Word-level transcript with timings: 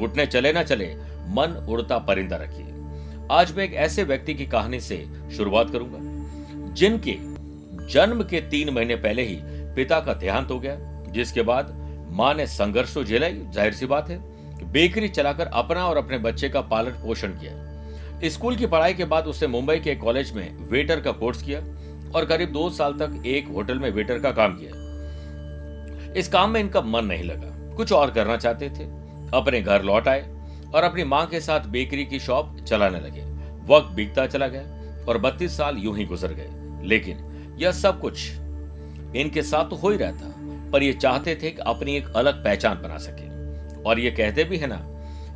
घुटने 0.00 0.26
चले 0.26 0.52
ना 0.52 0.62
चले, 0.64 0.86
मन 1.30 1.64
उड़ता 1.68 1.98
परिंदा 2.00 2.36
रखिए। 2.36 2.66
आज 3.30 3.52
मैं 3.56 3.64
एक 3.64 3.74
ऐसे 3.76 4.04
व्यक्ति 4.04 4.34
की 4.34 4.46
कहानी 4.46 4.80
से 4.80 5.04
शुरुआत 5.36 5.70
करूँगा, 5.70 5.98
जिनके 6.74 7.16
जन्म 7.92 8.22
के 8.22 8.40
तीन 8.50 8.70
महीने 8.70 8.96
पहले 8.98 9.22
ही 9.22 9.38
पिता 9.74 10.00
का 10.00 10.14
देहांत 10.14 10.50
हो 10.50 10.58
गया, 10.60 10.76
जिसके 11.12 11.42
बाद 11.42 11.72
माँ 12.12 12.32
ने 12.34 12.46
संघर्ष 12.48 12.94
तो 12.94 13.04
झेला 13.04 13.28
ज़ाहिर 13.28 13.72
सी 13.72 13.86
बात 13.86 14.08
है, 14.10 14.18
बेकरी 14.72 15.08
चलाकर 15.08 15.46
अपना 15.46 15.86
और 15.86 15.96
अपने 15.96 16.18
बच्चे 16.20 16.48
का 16.48 16.60
पालन 16.62 16.90
पोषण 17.02 17.32
किया। 17.34 18.28
स्कूल 18.28 18.56
की 18.56 18.66
पढ़ाई 18.66 18.94
के 18.94 19.04
बाद 19.06 19.26
उसने 19.26 19.48
मुंबई 19.48 19.78
के 19.78 19.94
कॉलेज 19.96 20.32
में 20.32 20.68
वेटर 20.70 21.00
का 21.00 21.12
कोर्स 21.14 21.42
किया 21.42 21.60
और 22.10 22.24
करीब 22.24 22.52
दो 22.52 22.68
साल 22.70 22.92
तक 22.92 23.22
एक 23.26 23.48
होटल 23.48 23.78
में 23.78 23.90
वेटर 23.90 24.18
का 24.18 24.30
काम 24.32 24.58
किया। 24.60 26.12
इस 26.12 26.28
काम 26.28 26.50
में 26.50 26.60
इनका 26.60 26.80
मन 26.82 27.04
नहीं 27.04 27.24
लगा, 27.24 27.74
कुछ 27.76 27.92
और 27.92 28.10
करना 28.10 28.36
चाहते 28.36 28.68
थे। 28.70 28.84
अपने 29.34 29.60
घर 29.62 29.82
लौट 29.82 30.08
आए 30.08 30.20
और 30.74 30.84
अपनी 30.84 31.04
माँ 31.04 31.26
के 31.26 31.40
साथ 31.40 31.66
बेकरी 31.68 32.04
की 32.04 32.18
शॉप 32.20 32.56
चलाने 32.60 33.00
लगे। 33.00 33.24
वक्त 33.66 33.94
बीतता 33.96 34.26
चला 34.26 34.46
गया 34.46 35.04
और 35.08 35.18
बत्तीस 35.18 35.56
साल 35.56 35.78
यूँ 35.78 35.96
ही 35.96 36.04
गुजर 36.04 36.32
गए। 36.32 36.86
लेकिन 36.88 37.56
यह 37.60 37.72
सब 37.72 38.00
कुछ 38.00 38.30
इनके 39.16 39.42
साथ 39.42 39.70
तो 39.70 39.76
हो 39.76 39.90
ही 39.90 39.96
रहा 39.96 40.12
था, 40.12 40.34
पर 40.72 40.82
ये 40.82 40.92
चाहते 40.92 41.34
थे 41.34 41.50
कि 41.50 41.62
अपनी 41.66 41.96
एक 41.96 42.08
अलग 42.16 42.44
पहचान 42.44 42.82
बना 42.82 42.98
सके। 42.98 43.82
और 43.82 43.98
ये 43.98 44.10
कहते 44.10 44.44
भी 44.44 44.56
है 44.56 44.66
ना 44.66 44.80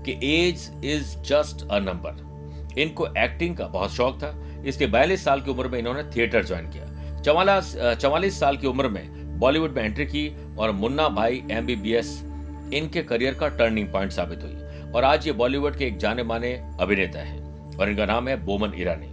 कि 0.06 0.12
age 0.24 0.70
is 0.84 1.16
just 1.22 1.66
a 1.70 1.78
number. 1.78 2.80
इनको 2.80 3.06
एक्टिंग 3.19 3.56
का 3.56 3.66
बहुत 3.66 3.92
शौक 3.92 4.19
था। 4.22 4.34
इसके 4.66 4.86
बयालीस 4.86 5.24
साल 5.24 5.40
की 5.40 5.50
उम्र 5.50 5.69
में 5.69 5.78
इन्होंने 5.78 6.02
थिएटर 6.10 6.44
ज्वाइन 6.44 6.70
किया। 6.70 7.20
चवालीस 7.20 7.74
चवालीस 8.00 8.38
साल 8.40 8.56
की 8.56 8.66
उम्र 8.66 8.88
में 8.88 9.38
बॉलीवुड 9.38 9.76
में 9.76 9.82
एंट्री 9.84 10.06
की 10.06 10.28
और 10.58 10.70
मुन्ना 10.72 11.08
भाई 11.08 11.42
एमबीबीएस 11.50 12.20
इनके 12.72 13.02
करियर 13.02 13.34
का 13.34 13.48
टर्निंग 13.48 13.88
पॉइंट 13.88 14.12
साबित 14.12 14.42
हुई 14.42 14.92
और 14.92 15.04
आज 15.04 15.26
ये 15.26 15.32
बॉलीवुड 15.32 15.76
के 15.76 15.86
एक 15.86 15.97
जाने 15.97 16.22
माने 16.22 16.52
अभिनेता 16.80 17.19
है 17.19 17.38
और 17.78 17.88
इनका 17.88 18.06
नाम 18.06 18.28
है 18.28 18.36
बोमन 18.44 18.72
ईरानी। 18.76 19.08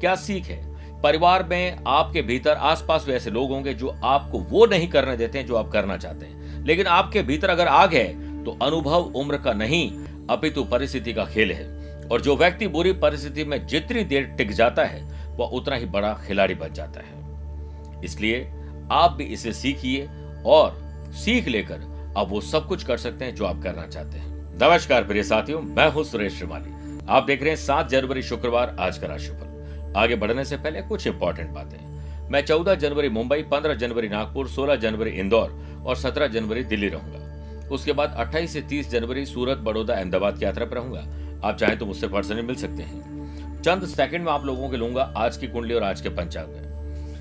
क्या 0.00 0.14
सीख 0.14 0.44
है? 0.44 1.00
परिवार 1.02 1.42
में 1.42 1.78
आपके 1.86 2.22
भीतर 2.22 2.50
आसपास 2.50 3.04
भी 3.06 3.12
ऐसे 3.12 3.30
लोग 3.30 3.50
होंगे 3.50 3.74
जो 3.74 3.94
आपको 4.04 4.38
वो 4.40 4.66
नहीं 4.66 4.88
करने 4.88 5.16
देते 5.16 5.38
हैं 5.38 5.46
जो 5.46 5.56
आप 5.56 5.68
करना 5.68 5.96
चाहते 5.96 6.26
हैं। 6.26 6.64
लेकिन 6.64 6.86
आपके 6.86 7.22
भीतर 7.22 7.50
अगर 7.50 7.68
आग 7.68 7.94
है 7.94 8.44
तो 8.44 8.58
अनुभव 8.62 9.12
उम्र 9.16 9.36
का 9.36 9.52
नहीं, 9.52 9.90
अपितु 10.30 10.64
परिस्थिति 10.64 11.12
का 11.12 11.24
खेल 11.24 11.52
है। 11.52 12.08
और 12.08 12.20
जो 12.20 12.36
व्यक्ति 12.36 12.66
बुरी 12.66 12.92
परिस्थिति 12.92 13.44
में 13.44 13.66
जितनी 13.66 14.04
देर 14.04 14.24
टिक 14.38 14.52
जाता 14.52 14.84
है, 14.84 15.02
वह 15.36 15.46
उतना 15.46 15.76
ही 15.76 15.86
बड़ा 15.86 16.12
खिलाड़ी 16.26 16.54
बन 16.54 16.72
जाता 16.72 17.00
है। 17.00 18.02
इसलिए 18.04 18.44
आप 18.92 19.12
भी 19.12 19.24
इसे 19.24 19.52
सीखिए 19.52 20.08
और 20.46 20.82
सीख 21.14 21.48
लेकर 21.48 21.93
अब 22.16 22.28
वो 22.28 22.40
सब 22.40 22.66
कुछ 22.66 22.84
कर 22.84 22.96
सकते 22.96 23.24
हैं 23.24 23.34
जो 23.34 23.44
आप 23.44 23.62
करना 23.62 23.86
चाहते 23.86 24.18
हैं। 24.18 24.26
नमस्कार, 24.62 25.04
प्रिय 25.04 25.22
साथियों, 25.22 25.60
मैं 25.60 25.90
हूँ 25.90 26.04
सुरेश 26.04 26.36
श्रीमाली। 26.36 27.00
आप 27.08 27.24
देख 27.24 27.40
रहे 27.40 27.50
हैं 27.50 27.56
सात 27.56 27.88
जनवरी 27.88 28.22
शुक्रवार, 28.22 28.76
आज 28.80 28.98
का 28.98 29.06
राशिफल। 29.06 29.92
आगे 29.96 30.16
बढ़ने 30.16 30.44
से 30.44 30.56
पहले 30.56 30.82
कुछ 30.82 31.06
इंपॉर्टेंट 31.06 31.50
बातें। 31.50 32.28
मैं 32.30 32.44
चौदह 32.46 32.74
जनवरी 32.74 33.08
मुंबई, 33.08 33.42
पंद्रह 33.42 33.74
जनवरी 33.74 34.08
नागपुर, 34.08 34.48
सोलह 34.48 34.76
जनवरी 34.76 35.10
इंदौर 35.10 35.82
और 35.86 35.96
सत्रह 35.96 36.26
जनवरी 36.26 36.64
दिल्ली 36.64 36.88
रहूँगा। 36.88 37.68
उसके 37.68 37.92
बाद 37.92 38.14
28 38.18 38.52
से 38.52 38.60
30 38.60 38.90
जनवरी 38.90 39.26
सूरत, 39.26 39.58
बड़ौदा, 39.58 39.94
अहमदाबाद 39.94 40.38
की 40.38 40.44
यात्रा 40.44 40.66
पर 40.66 40.76
रहूँगा। 40.76 41.00
आप 41.48 41.56
चाहें 41.56 41.78
तो 41.78 41.86
मुझसे 41.86 42.08
पर्सनली 42.08 42.42
मिल 42.42 42.56
सकते 42.56 42.82
हैं। 42.82 43.62
चंद 43.62 43.86
सेकंड 43.86 44.24
में 44.24 44.32
आप 44.32 44.44
लोगों 44.44 44.68
के 44.68 44.76
लूँगा 44.76 45.12
आज 45.16 45.36
की 45.36 45.46
कुंडली 45.46 45.74
और 45.74 45.82
आज 45.82 46.00
के 46.00 46.08
पंचांग 46.08 46.62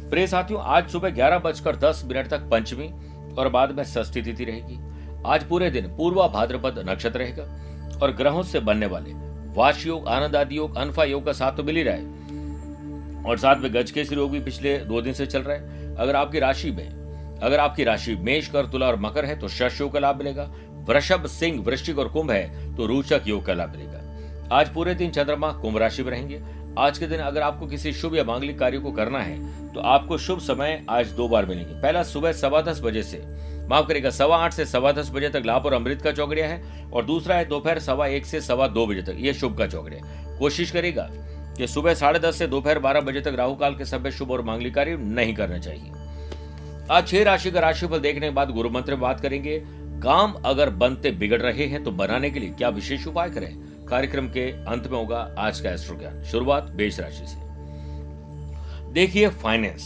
प्रिय 0.10 0.28
साथियों, 0.28 0.62
आज 0.62 0.90
सुबह 0.90 1.10
ग्यारह 1.10 1.40
बजकर 1.40 1.76
दस 1.76 2.04
मिनट 2.06 2.28
तक 2.28 2.40
पंचमी 2.40 2.92
और 3.38 3.50
बाद 3.50 3.72
में 3.72 3.84
षष्ठी 3.84 4.22
तिथि 4.22 4.46
रहेगी। 4.46 4.80
आज 5.26 5.44
पूरे 5.44 5.70
दिन 5.70 5.88
पूर्वा 5.88 6.28
भाद्रपद 6.28 6.86
नक्षत्र 6.90 7.20
रहेगा 7.20 7.44
और 8.02 8.12
ग्रहों 8.12 8.44
से 8.44 8.60
बनने 8.60 8.86
वाले 8.86 9.14
वाश 9.54 9.86
योग, 9.86 10.08
आनंद 10.08 10.36
आदि 10.36 10.58
योग, 10.58 10.76
अनफा 10.76 11.04
योग 11.04 11.26
का 11.26 11.34
साथ 11.34 11.58
तो 11.58 11.64
मिल 11.64 11.76
ही 11.76 11.84
रहा 11.84 11.96
है। 11.96 13.24
और 13.26 13.38
साथ 13.38 13.56
में 13.56 13.74
गज 13.74 13.92
के 13.92 14.02
योग 14.02 14.32
भी 14.32 14.40
पिछले 14.40 14.78
दो 14.78 15.02
दिन 15.02 15.14
से 15.14 15.26
चल 15.26 15.42
रहा 15.42 15.56
है। 15.56 15.96
अगर 15.96 16.16
आपकी 16.16 16.40
राशि 16.40 16.72
में, 16.72 17.40
अगर 17.40 17.60
आपकी 17.60 17.84
राशि 17.84 18.16
मेष 18.16 18.48
कर 18.48 18.66
तुला 18.66 18.88
और 18.88 19.00
मकर 19.00 19.26
है 19.26 19.40
तो 19.40 19.48
शश 19.48 19.80
योग 19.82 19.92
का 19.94 20.00
लाभ 20.00 20.18
मिलेगा। 20.18 20.44
वृषभ, 20.88 21.26
सिंह, 21.26 21.62
वृश्चिक 21.64 22.00
और 22.00 22.08
कुंभ 22.08 22.32
है 22.32 22.76
तो 22.76 22.86
रोचक 22.86 23.22
योग 23.28 23.46
का 23.46 23.54
लाभ 23.54 23.70
मिलेगा। 23.70 24.00
आज 24.52 24.74
पूरे 24.74 24.94
दिन 24.96 25.12
चंद्रमा, 25.12 25.52
कुंभ 25.52 25.78
राशि 25.78 26.04
में 26.04 26.12
रहेंगे। 26.12 26.42
आज 26.80 26.98
के 26.98 27.08
दिन 27.08 27.20
अगर 27.20 27.42
आपको 27.42 27.68
किसी 27.68 27.92
शुभ 27.94 28.16
या 28.16 28.24
मांगलिक 28.24 28.58
कार्य 28.60 28.78
को 28.80 28.92
करना 28.92 29.20
है 29.20 29.74
तो 29.74 29.80
आपको 29.80 30.18
शुभ 30.18 30.40
समय 30.40 30.82
आज 30.90 31.12
दो 31.12 31.28
बार 31.28 31.46
मिलेंगे। 31.46 31.74
पहला, 31.74 32.02
सुबह 32.04 32.32
सवा 32.32 32.62
दस 32.62 32.80
बजे 32.84 33.04
से। 33.04 33.22
माफ़ 33.70 33.88
करेगा 33.88 34.10
सवा 34.10 34.38
आठ 34.38 34.54
से 34.54 34.66
सवा 34.66 34.92
दस 34.92 35.10
बजे 35.10 35.30
तक 35.30 35.44
लाभ 35.46 35.66
और 35.66 35.74
अमृत 35.74 36.02
का 36.02 36.12
चौकड़िया 36.12 36.48
है, 36.48 36.90
और 36.92 37.06
दूसरा 37.06 37.36
है 37.36 37.46
दोपहर 37.46 37.80
सवा 37.80 38.08
एक 38.08 38.26
से 38.26 38.42
सवा 38.42 38.68
दो 38.68 38.86
बजे 38.88 39.02
तक, 39.02 39.16
ये 39.18 39.34
शुभ 39.34 39.58
का 39.58 39.68
चौकड़िया 39.68 40.38
कोशिश 40.40 40.72
करेगा 40.72 41.08
कि 41.58 41.68
सुबह 41.68 41.94
साढ़े 41.94 42.20
दस 42.20 42.36
से 42.36 42.48
दोपहर 42.48 42.80
बारह 42.80 43.02
बजे 43.02 43.22
तक 43.22 43.36
राहु 43.38 43.56
काल 43.56 43.76
के 43.76 43.86
सभ्य 43.86 44.12
शुभ 44.12 44.32
और 44.32 44.42
मांगलिक 44.42 44.76
कार्य 44.76 44.98
नहीं 44.98 45.34
करना 45.36 45.58
चाहिए। 45.58 45.92
आज 46.92 47.08
छह 47.08 47.24
राशि 47.24 47.52
का 47.52 47.60
राशिफल 47.60 48.00
देखने 48.00 48.28
के 48.28 48.34
बाद 48.34 48.52
गुरु 48.52 48.70
मंत्र 48.70 48.96
बात 48.96 49.20
करेंगे, 49.20 49.62
काम 50.04 50.34
अगर 50.46 50.70
बनते 50.72 51.12
बिगड़ 51.12 51.42
रहे 51.42 51.66
हैं 51.66 51.84
तो 51.84 51.92
बनाने 51.94 52.30
के 52.30 52.40
लिए 52.40 52.50
क्या 52.50 52.70
विशेष 52.70 53.08
उपाय 53.08 53.30
करें? 53.30 53.56
कार्यक्रम 53.90 54.28
के 54.28 54.50
अंत 54.68 54.88
में 54.88 54.98
होगा 54.98 55.20
आज 55.40 55.60
का 55.60 55.72
एस्ट्रो 55.72 55.96
ज्ञान 55.98 56.24
शुरुआत 56.24 56.72
बेच 56.72 57.00
राशि 57.00 57.26
से। 57.28 57.42
देखिए 58.94 59.30
फाइनेंस 59.30 59.84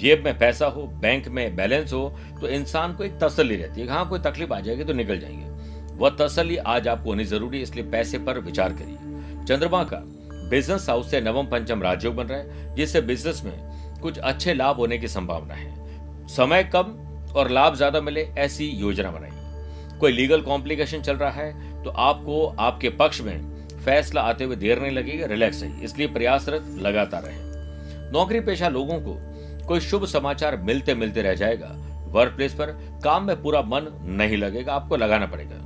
जेब 0.00 0.24
में 0.24 0.38
पैसा 0.38 0.66
हो 0.66 0.82
बैंक 1.02 1.28
में 1.28 1.56
बैलेंस 1.56 1.92
हो 1.92 2.08
तो 2.40 2.48
इंसान 2.48 2.94
को 2.94 3.04
एक 3.04 3.18
तसल्ली 3.18 3.56
रहती 3.56 3.80
है 3.80 3.88
हाँ 3.88 4.08
कोई 4.08 4.18
तकलीफ़ 4.20 4.52
आ 4.52 4.60
जाएगी 4.60 4.84
तो 4.84 4.92
निकल 4.92 5.18
जाएँगे। 5.18 5.50
वह 5.96 6.16
तसल्ली 6.20 6.56
आज 6.56 6.88
आपको 6.88 7.10
होनी 7.10 7.24
ज़रूरी 7.24 7.56
है, 7.56 7.62
इसलिए 7.62 7.84
पैसे 7.90 8.18
पर 8.18 8.38
विचार 8.40 8.72
करिए। 8.72 9.44
चंद्रमा 9.46 9.82
का 9.84 10.02
बिज़नेस 10.50 10.88
हाउस 10.88 11.10
से 11.10 11.20
नवम 11.20 11.46
पंचम 11.46 11.82
राजयोग 11.82 12.14
बन 12.14 12.26
रहा 12.26 12.38
है, 12.38 12.74
जिससे 12.76 13.00
बिज़नेस 13.02 13.42
में 13.44 14.00
कुछ 14.02 14.18
अच्छे 14.18 14.54
लाभ 14.54 14.76
होने 14.76 14.98
की 14.98 15.08
संभावना 15.08 15.54
है। 15.54 16.26
समय 16.28 16.64
कम 16.74 16.98
और 17.36 17.50
लाभ 17.50 17.74
ज़्यादा 17.76 18.00
मिले, 18.00 18.22
ऐसी 18.22 18.66
योजना 18.66 19.10
बनाइए। 19.10 19.98
कोई 19.98 20.12
लीगल 20.12 20.40
कॉम्प्लिकेशन 20.40 21.02
चल 21.02 21.16
रहा 21.16 21.30
है 21.32 21.71
तो 21.84 21.90
आपको 21.90 22.44
आपके 22.58 22.88
पक्ष 22.90 23.20
में 23.20 23.50
फैसला 23.84 24.20
आते 24.20 24.44
हुए 24.44 24.56
देर 24.56 24.80
नहीं 24.80 24.92
लगेगा 24.92 25.26
रिलैक्स 25.26 25.62
है 25.62 25.84
इसलिए 25.84 26.06
प्रयासरत 26.06 26.76
लगातार 26.78 27.22
रहे। 27.22 28.10
नौकरी 28.12 28.40
पेशा 28.40 28.68
लोगों 28.68 29.00
को 29.00 29.16
कोई 29.66 29.80
शुभ 29.80 30.04
समाचार 30.06 30.56
मिलते 30.56 30.94
मिलते 30.94 31.22
रह 31.22 31.34
जाएगा। 31.34 31.68
वर्क 32.08 32.32
प्लेस 32.36 32.54
पर 32.54 32.66
काम 33.04 33.24
में 33.24 33.42
पूरा 33.42 33.60
मन 33.62 33.86
नहीं 34.02 34.36
लगेगा, 34.36 34.74
आपको 34.74 34.96
लगाना 34.96 35.26
पड़ेगा। 35.26 35.56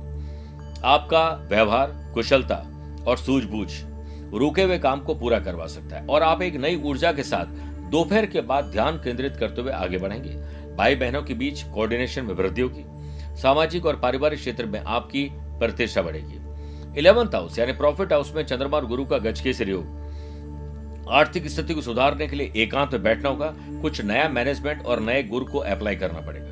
आपका 0.85 1.47
व्यवहार, 1.49 2.11
कुशलता 2.13 2.55
और 3.07 3.17
सूझबूझ 3.17 3.69
रुके 4.33 4.63
हुए 4.63 4.77
काम 4.79 4.99
को 4.99 5.15
पूरा 5.15 5.39
करवा 5.39 5.65
सकता 5.67 5.95
है। 5.95 6.05
और 6.07 6.23
आप 6.23 6.41
एक 6.41 6.55
नई 6.55 6.81
ऊर्जा 6.83 7.11
के 7.11 7.23
साथ 7.23 7.45
दोपहर 7.91 8.25
के 8.25 8.41
बाद 8.41 8.65
ध्यान 8.65 8.97
केंद्रित 8.97 9.37
करते 9.37 9.61
हुए 9.61 9.71
आगे 9.71 9.97
बढ़ेंगे। 9.97 10.29
भाई 10.75 10.95
बहनों 10.95 11.21
के 11.23 11.33
बीच 11.33 11.63
कोऑर्डिनेशन 11.63 12.25
में 12.25 12.33
वृद्धि 12.33 12.61
होगी। 12.61 12.83
सामाजिक 13.37 13.85
और 13.85 13.95
पारिवारिक 13.95 14.39
क्षेत्र 14.39 14.65
में 14.65 14.79
आपकी 14.79 15.29
प्रतिष्ठा 15.59 16.01
बढ़ेगी। 16.01 16.37
इलेवंथ 16.99 17.27
हाउस 17.27 17.59
यानी 17.59 17.71
प्रॉफिट 17.71 18.13
हाउस 18.13 18.33
में 18.35 18.45
चंद्रमा 18.45 18.77
और 18.77 18.85
गुरु 18.85 19.05
का 19.05 19.17
गज 19.17 19.41
केसरी 19.41 19.71
योग 19.71 19.97
आर्थिक 21.09 21.47
स्थिति 21.47 21.73
को 21.73 21.81
सुधारने 21.81 22.27
के 22.27 22.35
लिए 22.35 22.53
एकांत 22.55 22.93
में 22.93 23.03
बैठना 23.03 23.29
होगा। 23.29 23.53
कुछ 23.59 24.01
नया 24.01 24.29
मैनेजमेंट 24.29 24.85
और 24.85 24.99
नए 24.99 25.23
गुरु 25.23 25.45
को 25.45 25.59
अप्लाई 25.59 25.95
करना 25.95 26.19
पड़ेगा। 26.19 26.47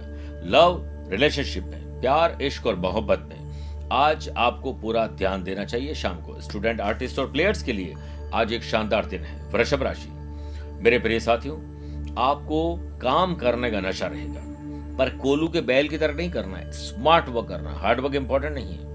लव 0.46 0.81
रिलेशनशिप 1.12 1.63
में, 1.63 2.02
प्यार, 2.02 2.38
इश्क 2.42 2.68
और 2.68 2.75
मोहब्बत 2.75 3.30
में। 3.30 3.46
आज 3.92 4.30
आपको 4.30 4.74
पूरा 4.74 5.07
ध्यान 5.07 5.44
देना 5.44 5.66
चाहिए 5.66 5.96
शाम 5.96 6.16
को। 6.16 6.42
स्टूडेंट 6.42 6.81
आर्टिस्ट 6.81 7.19
और 7.19 7.31
प्लेयर्स 7.31 7.63
के 7.63 7.74
लिए 7.74 7.94
आज 8.34 8.54
एक 8.54 8.63
शानदार 8.63 9.06
दिन 9.06 9.22
है। 9.22 9.52
वृषभ 9.52 9.84
राशि। 9.84 10.10
मेरे 10.84 11.00
प्रिय 11.00 11.19
साथियों, 11.19 11.57
आपको 12.18 12.75
काम 13.02 13.36
करने 13.36 13.72
का 13.72 13.80
नशा 13.80 14.07
रहेगा। 14.07 14.42
पर 14.98 15.10
कोलू 15.10 15.48
के 15.48 15.62
बैल 15.62 15.88
की 15.90 15.98
तरह 15.98 16.13
नहीं 16.13 16.31
करना 16.31 16.57
है। 16.57 16.72
स्मार्ट 16.72 17.30
वर्क 17.30 17.48
करना 17.48 17.72
हार्ड 17.72 18.00
वर्क 18.00 18.16
इंपॉर्टेंट 18.16 18.54
नहीं 18.54 18.74
है। 18.74 18.94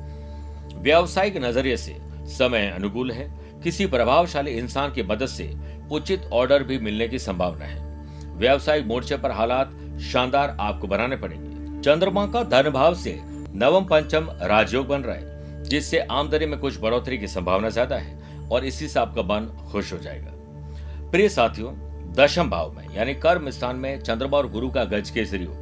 व्यावसायिक 0.80 1.36
नज़रिए 1.36 1.76
से 1.76 1.96
समय 2.28 2.66
अनुकूल 2.68 3.10
है। 3.12 3.28
किसी 3.62 3.86
प्रभावशाली 3.86 4.50
इंसान 4.50 4.92
की 4.92 5.02
मदद 5.02 5.26
से 5.26 5.52
उचित 5.92 6.28
ऑर्डर 6.32 6.62
भी 6.62 6.78
मिलने 6.78 7.08
की 7.08 7.18
संभावना 7.18 7.64
है। 7.64 8.38
व्यावसायिक 8.38 8.86
मोर्चे 8.86 9.16
पर 9.16 9.30
हालात 9.30 9.72
शानदार 10.02 10.56
आपको 10.60 10.86
बनाने 10.86 11.16
पड़ेंगे। 11.16 11.80
चंद्रमा 11.82 12.26
का 12.26 12.42
धन 12.44 12.70
भाव 12.70 12.94
से 12.94 13.18
नवम 13.22 13.84
पंचम 13.84 14.28
राजयोग 14.42 14.86
बन 14.88 15.02
रहा 15.02 15.16
है, 15.16 15.62
जिससे 15.64 15.98
आमदनी 16.00 16.46
में 16.46 16.58
कुछ 16.60 16.80
बढ़ोतरी 16.80 17.18
की 17.18 17.26
संभावना 17.28 17.70
ज़्यादा 17.70 17.96
है 17.96 18.48
और 18.48 18.64
इसी 18.64 18.88
से 18.88 19.00
आपका 19.00 19.22
मन 19.24 19.48
खुश 19.72 19.92
हो 19.92 19.98
जाएगा। 19.98 20.32
प्रिय 21.10 21.28
साथियों, 21.28 21.72
दशम 22.14 22.50
भाव 22.50 22.72
में, 22.72 22.86
यानी 22.94 23.14
कर्म 23.16 23.50
स्थान 23.50 23.76
में 23.76 24.00
चंद्रमा 24.00 24.36
और 24.36 24.50
गुरु 24.50 24.70
का 24.70 24.84
गज 24.86 25.10
केसरी 25.10 25.44
हो 25.44 25.54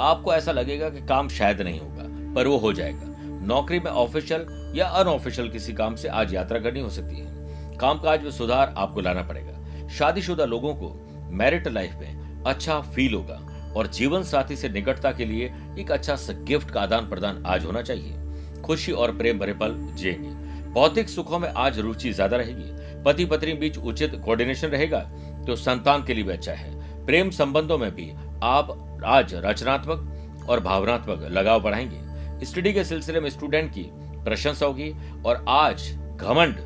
आपको 0.00 0.34
ऐसा 0.34 0.52
लगेगा 0.52 0.88
कि 0.90 1.06
काम 1.06 1.28
शायद 1.30 1.60
नहीं 1.62 1.80
होगा, 1.80 2.04
पर 2.34 2.46
वो 2.46 2.56
हो 2.58 2.72
जाएगा। 2.72 3.14
नौकरी 3.42 3.78
में 3.80 3.90
ऑफिशियल 3.90 4.72
या 4.76 4.86
अनऑफिशियल 4.90 5.48
किसी 5.48 5.72
काम 5.72 5.94
से 5.94 6.08
आज 6.08 6.34
यात्रा 6.34 6.58
करनी 6.58 6.80
हो 6.80 6.90
सकती 6.90 7.18
है। 7.18 7.76
कामकाज 7.78 8.22
में 8.22 8.30
सुधार 8.30 8.74
आपको 8.78 9.00
लाना 9.00 9.22
पड़ेगा। 9.22 9.88
शादीशुदा 9.88 10.44
लोगों 10.44 10.74
को 10.74 10.94
मैरिट 11.32 11.68
लाइफ 11.68 11.96
में 12.00 12.42
अच्छा 12.46 12.80
फील 12.94 13.14
होगा 13.14 13.40
और 13.76 13.86
जीवन 13.86 14.22
साथी 14.22 14.56
से 14.56 14.68
निकटता 14.68 15.12
के 15.12 15.24
लिए 15.24 15.52
एक 15.78 15.90
अच्छा 15.92 16.16
गिफ्ट 16.44 16.70
का 16.70 16.80
आदान 16.80 17.08
प्रदान 17.08 17.42
आज 17.46 17.64
होना 17.64 17.82
चाहिए। 17.82 18.62
खुशी 18.62 18.92
और 18.92 19.16
प्रेम 19.16 19.38
भरे 19.38 19.52
पल 19.52 19.74
जिएँगे। 19.94 20.30
भौतिक 20.72 21.08
सुखों 21.08 21.38
में 21.38 21.48
आज 21.48 21.78
रुचि 21.78 22.12
ज़्यादा 22.12 22.36
रहेगी। 22.36 23.02
पति 23.02 23.24
पत्नी 23.24 23.52
बीच 23.52 23.78
उचित 23.78 24.20
कोऑर्डिनेशन 24.24 24.68
रहेगा 24.68 25.00
तो 25.46 25.56
संतान 25.56 26.04
के 26.04 26.14
लिए 26.14 26.24
भी 26.24 26.32
अच्छा 26.32 26.52
है। 26.52 27.04
प्रेम 27.06 27.30
संबंधों 27.30 27.78
में 27.78 27.90
भी 27.90 28.10
आप 28.44 29.02
आज 29.06 29.34
रचनात्मक 29.36 30.46
और 30.48 30.60
भावनात्मक 30.60 31.28
लगाव 31.30 31.62
बढ़ाएँगे। 31.62 32.04
स्टडी 32.42 32.72
के 32.72 32.84
सिलसिले 32.84 33.20
में 33.20 33.30
स्टूडेंट 33.30 33.70
की 33.70 33.88
प्रशंसा 34.24 34.66
होगी 34.66 34.94
और 35.26 35.44
आज 35.48 35.90
घमंड 36.16 36.56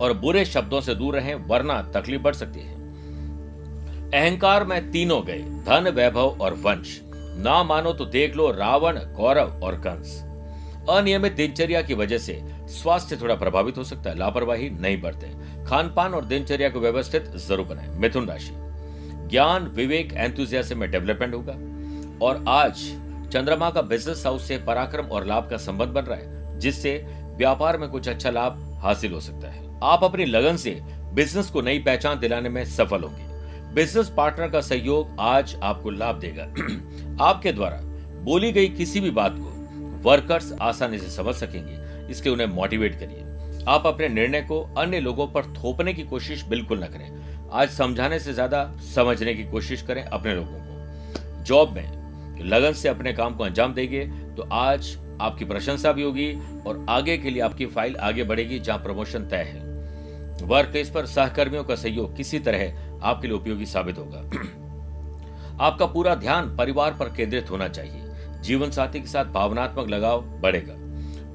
और 0.00 0.12
बुरे 0.12 0.44
शब्दों 0.44 0.80
से 0.80 0.94
दूर 0.94 1.14
रहें, 1.14 1.34
वरना 1.34 1.80
तकलीफ़ 1.94 2.22
बढ़ 2.22 2.34
सकती 2.34 2.60
है। 2.60 2.80
अहंकार 4.12 4.64
में 4.64 4.90
तीनों 4.90 5.24
गए, 5.26 5.38
धन, 5.38 5.92
वैभव 5.94 6.38
और 6.40 6.54
वंश। 6.54 7.00
ना 7.44 7.62
मानो 7.62 7.92
तो 7.92 8.04
देख 8.04 8.36
लो 8.36 8.50
रावण 8.50 8.98
गौरव 9.16 9.60
और 9.64 9.74
कंस। 9.76 10.20
अनियमित 10.90 11.32
दिनचर्या 11.32 11.82
की 11.82 11.94
वजह 11.94 12.18
से 12.18 12.40
स्वास्थ्य 12.68 13.16
थोड़ा 13.16 13.34
प्रभावित 13.34 13.78
हो 13.78 13.84
सकता 13.84 14.10
है, 14.10 14.18
लापरवाही 14.18 14.70
नहीं 14.70 15.00
बरते। 15.00 15.26
खान 15.64 15.92
पान 15.96 16.14
और 16.14 16.24
दिनचर्या 16.24 16.68
को 16.68 16.80
व्यवस्थित 16.80 17.30
ज़रूर 17.36 17.66
बनाए, 17.66 17.88
मिथुन 17.88 18.26
राशि। 18.26 18.52
ज्ञान, 19.30 19.66
विवेक 19.66 20.12
एंथुजियाज्म 20.12 20.78
में 20.78 20.90
डेवलपमेंट 20.90 21.34
होगा। 21.34 21.52
और 22.26 22.44
आज 22.48 22.82
चंद्रमा 23.32 23.70
का 23.70 23.82
बिज़नेस 23.82 24.26
हाउस 24.26 24.48
से 24.48 24.56
पराक्रम 24.58 25.04
और 25.04 25.26
लाभ 25.26 25.48
का 25.50 25.56
संबंध 25.56 25.88
बन 25.88 26.02
रहा 26.02 26.16
है, 26.18 26.58
जिससे 26.58 26.90
व्यापार 27.36 27.78
में 27.78 27.88
कुछ 27.88 28.08
अच्छा 28.08 28.30
लाभ 28.30 28.80
हासिल 28.82 29.12
हो 29.12 29.20
सकता 29.20 29.48
है। 29.48 29.80
आप 29.82 30.04
अपनी 30.04 30.24
लगन 30.24 30.56
से 30.56 30.78
बिज़नेस 31.14 31.50
को 31.50 31.60
नई 31.60 31.78
पहचान 31.78 32.18
दिलाने 32.20 32.48
में 32.48 32.64
सफल 32.64 33.02
होंगे। 33.02 33.24
बिज़नेस 33.74 34.08
पार्टनर 34.08 34.48
का 34.48 34.60
सहयोग 34.60 35.16
आज 35.20 35.56
आपको 35.62 35.90
लाभ 35.90 36.18
देगा। 36.20 36.42
आपके 37.24 37.52
द्वारा 37.52 37.80
बोली 38.24 38.52
गई 38.52 38.68
किसी 38.68 39.00
भी 39.00 39.10
बात 39.10 39.36
को 39.38 40.10
वर्कर्स 40.10 40.52
आसानी 40.60 40.98
से 40.98 41.10
समझ 41.10 41.34
सकेंगे। 41.34 42.10
इसके 42.12 42.30
उन्हें 42.30 42.46
मोटिवेट 42.46 42.98
करिए। 43.00 43.64
आप 43.68 43.86
अपने 43.86 44.08
निर्णय 44.08 44.42
को 44.42 44.60
अन्य 44.78 45.00
लोगों 45.00 45.26
पर 45.26 45.46
थोपने 45.54 45.94
की 45.94 46.02
कोशिश 46.02 46.44
बिल्कुल 46.44 46.84
न 46.84 46.86
करें। 46.86 47.48
आज 47.52 47.70
समझाने 47.70 48.18
से 48.18 48.32
ज़्यादा 48.32 48.72
समझने 48.94 49.34
की 49.34 49.44
कोशिश 49.44 49.82
करें 49.82 50.04
अपने 50.04 50.34
लोगों 50.34 50.60
को। 50.60 51.42
जॉब 51.44 51.72
में 51.72 52.01
लगन 52.42 52.72
से 52.72 52.88
अपने 52.88 53.12
काम 53.12 53.34
को 53.34 53.44
अंजाम 53.44 53.74
देंगे 53.74 54.06
तो 54.06 54.48
आज 54.52 54.98
आपकी 55.20 55.44
प्रशंसा 55.44 55.92
भी 55.92 56.02
होगी 56.02 56.32
और 56.66 56.86
आगे 56.88 57.18
के 57.18 57.30
लिए 57.30 57.42
आपकी 57.42 57.66
फ़ाइल 57.66 57.96
आगे 57.96 58.24
बढ़ेगी 58.24 58.58
जहाँ 58.58 58.78
प्रमोशन 58.78 59.26
तय 59.26 59.36
है। 59.36 59.60
वर्क 60.46 60.70
प्लेस 60.70 60.90
पर 60.90 61.06
सहकर्मियों 61.06 61.64
का 61.64 61.74
सहयोग 61.74 62.16
किसी 62.16 62.38
तरह 62.38 62.88
आपके 63.02 63.28
लिए 63.28 63.36
उपयोगी 63.36 63.66
साबित 63.66 63.98
होगा। 63.98 64.18
आपका 65.60 65.86
पूरा 65.86 66.14
ध्यान 66.14 66.56
परिवार 66.56 66.94
पर 66.94 67.08
केंद्रित 67.08 67.50
होना 67.50 67.68
चाहिए। 67.68 68.02
जीवन 68.42 68.70
साथी 68.70 69.00
के 69.00 69.06
साथ 69.06 69.24
भावनात्मक 69.24 69.88
लगाव 69.88 70.20
बढ़ेगा। 70.20 70.74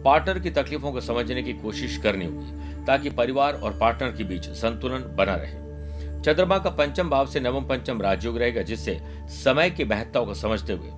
पार्टनर 0.04 0.40
की 0.40 0.50
तकलीफों 0.50 0.92
को 0.92 1.02
समझने 1.02 1.44
की 1.44 1.54
कोशिश 1.54 1.98
करनी 1.98 2.26
होगी, 2.26 2.86
ताकि 2.86 3.10
परिवार 3.10 3.54
और 3.54 3.78
पार्टनर 3.80 4.12
के 4.12 4.24
बीच 4.24 4.46
संतुलन 4.46 5.16
बना 5.16 5.36
रहे। 5.36 5.67
चंद्रमा 6.22 6.58
का 6.58 6.70
पंचम 6.70 7.10
भाव 7.10 7.28
से 7.28 7.40
नवम 7.40 7.66
पंचम 7.66 8.02
राजयोग 8.02 8.38
रहेगा, 8.38 8.62
जिससे 8.62 9.00
समय 9.34 9.70
की 9.70 9.86
महत्ता 9.86 10.22
को 10.22 10.34
समझते 10.34 10.74
हुए 10.74 10.90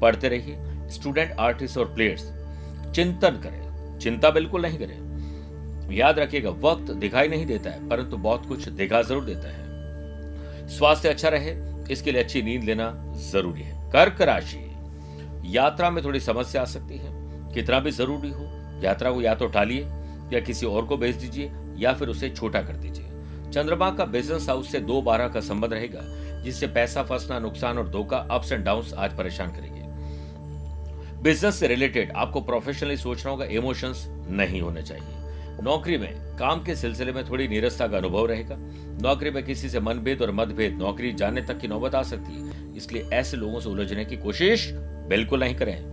पढ़ते 0.00 0.28
रहिए 0.28 0.88
स्टूडेंट 0.90 1.32
आर्टिस्ट 1.32 1.78
और 1.78 1.92
प्लेयर्स 1.94 2.32
चिंतन 2.94 3.40
करें। 3.42 3.98
चिंता 3.98 4.30
बिल्कुल 4.30 4.62
नहीं 4.62 4.78
करें। 4.78 5.94
याद 5.94 6.18
रखिएगा, 6.18 6.50
वक्त 6.50 6.90
दिखाई 6.92 7.28
नहीं 7.28 7.46
देता 7.46 7.70
है, 7.70 7.88
परंतु 7.88 8.16
बहुत 8.16 8.46
कुछ 8.46 8.68
दिखा 8.68 9.02
ज़रूर 9.02 9.24
देता 9.24 9.48
है। 9.48 10.68
स्वास्थ्य 10.68 11.08
अच्छा 11.08 11.28
रहे, 11.28 11.54
इसके 11.92 12.12
लिए 12.12 12.22
अच्छी 12.22 12.42
नींद 12.42 12.64
लेना 12.64 12.92
ज़रूरी 13.30 13.62
है। 13.62 13.90
कर्क 13.92 14.22
राशि, 14.22 14.62
यात्रा 15.48 15.90
में 15.90 16.02
थोड़ी 16.04 16.20
समस्या 16.20 16.62
आ 16.62 16.64
सकती 16.64 16.98
है। 16.98 17.14
कितना 17.54 17.80
भी 17.80 17.90
ज़रूरी 17.90 18.30
हो, 18.30 18.50
यात्रा 18.82 19.10
को 19.10 19.20
या 19.20 19.34
तो 19.34 19.46
टालिए 19.46 19.82
या 20.32 20.40
किसी 20.40 20.66
और 20.66 20.86
को 20.86 20.96
भेज 20.96 21.16
दीजिए, 21.16 21.50
या 21.78 21.92
फिर 21.92 22.08
उसे 22.08 22.30
छोटा 22.30 22.62
कर 22.62 22.76
दीजिए। 22.76 23.05
चंद्रमा 23.52 23.90
का 23.90 24.04
बिज़नेस 24.04 24.48
हाउस 24.48 24.72
से 24.72 24.80
दो 24.80 25.02
बारह 25.02 25.28
का 25.28 25.40
संबंध 25.40 25.72
रहेगा, 25.72 26.00
जिससे 26.42 26.66
पैसा 26.66 27.02
फंसना, 27.02 27.38
नुकसान 27.38 27.78
और 27.78 27.88
धोखा 27.88 28.16
अप्स 28.16 28.52
एंड 28.52 28.64
डाउन 28.64 28.84
आज 28.96 29.16
परेशान 29.16 29.50
करेंगे। 29.50 29.84
बिज़नेस 31.22 31.54
से 31.54 31.66
रिलेटेड 31.66 32.12
आपको 32.12 32.40
प्रोफेशनली 32.40 32.96
सोचना 32.96 33.30
होगा 33.30 33.44
इमोशंस 33.44 34.06
नहीं 34.30 34.60
होने 34.60 34.82
चाहिए। 34.82 35.62
नौकरी 35.62 35.96
में, 35.98 36.36
काम 36.38 36.64
के 36.64 36.74
सिलसिले 36.76 37.12
में 37.12 37.28
थोड़ी 37.28 37.48
नीरसता 37.48 37.86
का 37.86 37.96
अनुभव 37.96 38.26
रहेगा। 38.26 38.56
नौकरी 39.02 39.30
में 39.30 39.42
किसी 39.44 39.68
से 39.68 39.80
मनभेद 39.80 40.22
और 40.22 40.30
मतभेद, 40.30 40.78
नौकरी 40.78 41.12
जाने 41.12 41.42
तक 41.42 41.58
की 41.58 41.68
नौबत 41.68 41.94
आ 41.94 42.02
सकती 42.02 42.32
है। 42.32 42.76
इसलिए 42.76 43.08
ऐसे 43.12 43.36
लोगों 43.36 43.60
से 43.60 43.68
उलझने 43.68 44.04
की 44.04 44.16
कोशिश 44.16 44.70
बिल्कुल 45.08 45.40
नहीं 45.40 45.54
करें। 45.54 45.84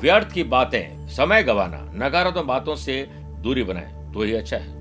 व्यर्थ 0.00 0.32
की 0.32 0.42
बातें, 0.42 1.08
समय 1.08 1.42
गवाना, 1.42 1.90
नकारात्मक 1.94 2.44
बातों 2.44 2.76
से 2.76 3.06
दूरी 3.42 3.62
बनाए 3.62 4.12
तो 4.14 4.22
ही 4.22 4.34
अच्छा 4.34 4.56
है। 4.56 4.79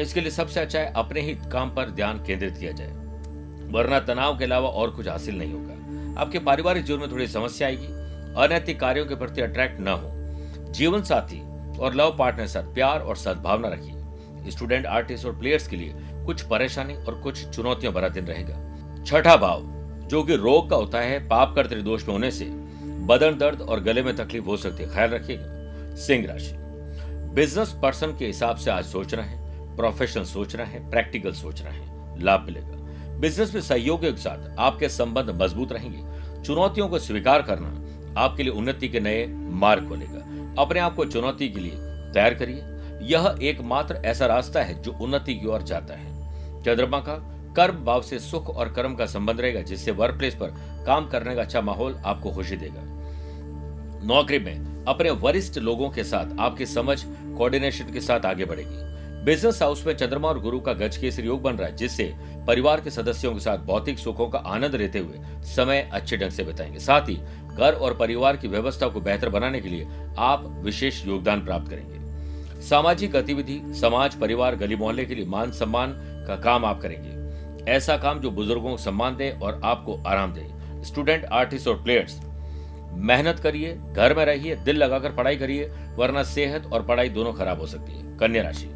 इसके 0.00 0.20
लिए 0.20 0.30
सबसे 0.30 0.60
अच्छा 0.60 0.78
है 0.78 0.92
अपने 0.96 1.20
ही 1.20 1.34
काम 1.34 1.70
पर 1.70 1.90
ध्यान 1.90 2.24
केंद्रित 2.24 2.56
किया 2.58 2.72
जाए। 2.72 2.88
वरना 3.72 4.00
तनाव 4.00 4.38
के 4.38 4.44
अलावा 4.44 4.68
और 4.68 4.90
कुछ 4.90 5.08
हासिल 5.08 5.38
नहीं 5.38 5.52
होगा। 5.52 5.76
आपके 6.20 6.38
पारिवारिक 6.38 6.84
जीवन 6.84 7.00
में 7.00 7.10
थोड़ी 7.10 7.28
समस्या 7.28 7.68
आएगी। 7.68 7.86
अनैतिक 8.44 8.80
कार्यों 8.80 9.06
के 9.06 9.14
प्रति 9.14 9.40
अट्रैक्ट 9.40 9.80
न 9.80 9.88
हो। 9.88 10.12
जीवन 10.72 11.02
साथी 11.02 11.40
और 11.78 11.94
लव 11.94 12.16
पार्टनर 12.18 12.46
साथ 12.46 12.74
प्यार 12.74 13.00
और 13.00 13.16
सद्भावना 13.16 13.68
रखिए। 13.68 13.92
स्टूडेंट, 14.50 14.86
आर्टिस्ट 14.86 15.26
और 15.26 15.38
प्लेयर्स 15.38 15.68
के 15.68 15.76
लिए 15.76 15.94
कुछ 15.96 16.42
परेशानी 16.42 16.94
और 16.94 17.14
कुछ 17.14 17.48
चुनौतियों 17.48 17.94
भरा 17.94 18.08
दिन 18.08 18.26
रहेगा। 18.26 18.76
छठा 19.04 19.36
भाव, 19.36 19.62
जो 20.06 20.22
कि 20.22 20.36
रोग 20.36 20.70
का 20.70 20.76
होता 20.76 20.98
है, 20.98 21.28
पाप 21.28 21.54
कर 21.54 21.66
त्रिदोष 21.66 22.06
में 22.06 22.12
होने 22.12 22.30
से 22.30 22.44
बदन 22.84 23.38
दर्द 23.38 23.60
और 23.60 23.80
गले 23.80 24.02
में 24.02 24.16
तकलीफ़ 24.16 24.44
हो 24.44 24.56
सकती 24.56 24.82
है। 24.82 24.92
ख्याल 24.92 25.10
रखिएगा। 25.10 25.44
सिंह 25.96 26.26
राशि। 26.26 26.52
बिज़नेस 27.34 27.74
पर्सन 27.82 28.16
के 28.18 28.26
हिसाब 28.26 28.56
से 28.56 28.70
आज 28.70 28.84
सोचना 28.84 29.22
है। 29.22 29.45
प्रोफेशनल 29.76 30.24
सोचना 30.24 30.64
है, 30.64 30.90
प्रैक्टिकल 30.90 31.32
सोचना 31.32 31.70
है, 31.70 32.22
लाभ 32.22 32.40
मिलेगा। 32.40 32.76
बिज़नेस 33.18 33.54
में 33.54 33.60
सहयोग 33.60 34.00
के 34.00 34.16
साथ 34.16 34.56
आपके 34.58 34.88
संबंध 34.88 35.30
मज़बूत 35.42 35.72
रहेंगे। 35.72 36.42
चुनौतियों 36.42 36.88
को 36.88 36.98
स्वीकार 36.98 37.42
करना 37.42 37.68
आपके 38.20 38.42
लिए 38.42 38.52
उन्नति 38.52 38.88
के 38.88 39.00
नए 39.00 39.26
मार्ग 39.28 39.88
खोलेगा। 39.88 40.62
अपने 40.62 40.80
आप 40.80 40.94
को 40.94 41.04
चुनौती 41.04 41.48
के 41.48 41.60
लिए 41.60 41.72
तैयार 42.12 42.34
करिए। 42.34 42.62
यह 43.02 43.38
एकमात्र 43.42 43.94
ऐसा 43.94 44.26
रास्ता 44.26 44.62
है 44.62 44.82
जो 44.82 44.92
उन्नति 44.92 45.34
की 45.34 45.46
ओर 45.46 45.62
जाता 45.62 45.94
है। 45.94 46.62
चंद्रमा 46.62 47.00
का 47.00 47.14
कर्म 47.56 47.84
भाव 47.84 48.02
से 48.02 48.18
सुख 48.18 48.48
और 48.50 48.72
कर्म 48.72 48.94
का 48.94 49.06
संबंध 49.06 49.40
रहेगा, 49.40 49.60
जिससे 49.60 49.90
वर्क 49.90 50.18
प्लेस 50.18 50.34
पर 50.34 50.46
काम 50.86 51.08
करने 51.08 51.34
का 51.34 51.42
अच्छा 51.42 51.60
माहौल 51.60 51.96
आपको 52.04 52.30
खुशी 52.30 52.56
देगा। 52.56 52.82
नौकरी 54.06 54.38
में 54.38 54.84
अपने 54.84 55.10
वरिष्ठ 55.10 55.58
लोगों 55.58 55.90
के 55.90 56.04
साथ 56.04 56.40
आपकी 56.40 56.66
समझ 56.66 57.04
कोऑर्डिनेशन 57.06 57.92
के 57.92 58.00
साथ 58.00 58.26
आगे 58.26 58.44
बढ़ेगी। 58.44 58.84
बिज़नेस 59.26 59.62
हाउस 59.62 59.86
में 59.86 59.96
चंद्रमा 59.96 60.28
और 60.28 60.40
गुरु 60.40 60.60
का 60.60 60.72
गज 60.72 60.96
केसरी 60.96 61.26
योग 61.26 61.42
बन 61.42 61.52
रहा 61.52 61.68
है, 61.68 61.76
जिससे 61.76 62.14
परिवार 62.46 62.80
के 62.80 62.90
सदस्यों 62.90 63.32
के 63.34 63.40
साथ 63.40 63.58
भौतिक 63.58 63.98
सुखों 63.98 64.28
का 64.28 64.38
आनंद 64.38 64.74
लेते 64.74 64.98
हुए 64.98 65.18
समय 65.44 65.90
अच्छे 65.92 66.16
ढंग 66.16 66.30
से 66.30 66.44
बिताएँगे। 66.44 66.78
साथ 66.78 67.08
ही 67.08 67.14
घर 67.56 67.72
और 67.72 67.96
परिवार 67.96 68.36
की 68.36 68.48
व्यवस्था 68.48 68.88
को 68.88 69.00
बेहतर 69.00 69.28
बनाने 69.28 69.60
के 69.60 69.68
लिए 69.68 69.86
आप 70.18 70.60
विशेष 70.64 71.06
योगदान 71.06 71.44
प्राप्त 71.44 71.70
करेंगे। 71.70 72.62
सामाजिक 72.62 73.10
गतिविधि, 73.10 73.62
समाज, 73.66 74.14
परिवार, 74.14 74.56
गली 74.56 74.76
मोहल्ले 74.76 75.04
के 75.04 75.14
लिए 75.14 75.24
मान 75.24 75.52
सम्मान 75.52 75.94
का 76.28 76.36
काम 76.36 76.64
आप 76.64 76.80
करेंगे। 76.80 77.16
ऐसा 77.72 77.96
काम 77.96 78.20
जो 78.20 78.30
बुज़ुर्गों 78.30 78.70
को 78.70 78.76
सम्मान 78.76 79.16
दे 79.16 79.30
और 79.42 79.60
आपको 79.64 80.02
आराम 80.06 80.32
दे। 80.32 80.46
स्टूडेंट, 80.84 81.24
आर्टिस्ट 81.24 81.68
और 81.68 81.82
प्लेयर्स, 81.82 82.20
मेहनत 82.92 83.38
करिए, 83.38 83.78
घर 83.92 84.14
में 84.16 84.24
रहिए, 84.24 84.56
दिल 84.56 84.76
लगाकर 84.76 85.12
पढ़ाई 85.12 85.36
करिए, 85.36 85.70
वरना 85.96 86.22
सेहत 86.22 86.66
और 86.72 86.82
पढ़ाई 86.82 87.08
दोनों 87.08 87.32
खराब 87.32 87.60
हो 87.60 87.66
सकती 87.66 87.92
है। 87.92 88.18
कन्या 88.18 88.42
राशि। 88.42 88.75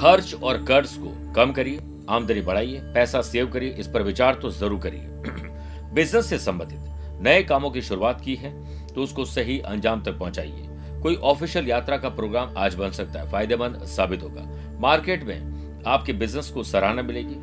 खर्च 0.00 0.34
और 0.34 0.56
कर्ज 0.64 0.92
को 0.96 1.32
कम 1.32 1.50
करिए, 1.52 1.80
आमदनी 2.08 2.40
बढ़ाइए, 2.40 2.78
पैसा 2.94 3.20
सेव 3.22 3.50
करिए, 3.50 3.70
इस 3.70 3.86
पर 3.86 4.02
विचार 4.02 4.34
तो 4.34 4.50
ज़रूर 4.50 4.80
करिए। 4.80 5.00
बिज़नेस 5.94 6.26
से 6.26 6.38
संबंधित 6.38 7.20
नए 7.22 7.42
कामों 7.42 7.70
की 7.70 7.82
शुरुआत 7.82 8.20
की 8.20 8.34
है 8.34 8.52
तो 8.86 9.02
उसको 9.02 9.24
सही 9.24 9.58
अंजाम 9.60 10.02
तक 10.02 10.18
पहुंचाइए। 10.18 11.00
कोई 11.02 11.16
ऑफिशियल 11.24 11.68
यात्रा 11.68 11.96
का 11.96 12.08
प्रोग्राम 12.08 12.54
आज 12.56 12.74
बन 12.74 12.90
सकता 12.90 13.20
है, 13.20 13.30
फ़ायदेमंद 13.30 13.84
साबित 13.86 14.22
होगा। 14.22 14.46
मार्केट 14.80 15.24
में 15.24 15.82
आपके 15.86 16.12
बिज़नेस 16.14 16.48
को 16.48 16.62
सराहना 16.62 17.02
मिलेगी, 17.02 17.34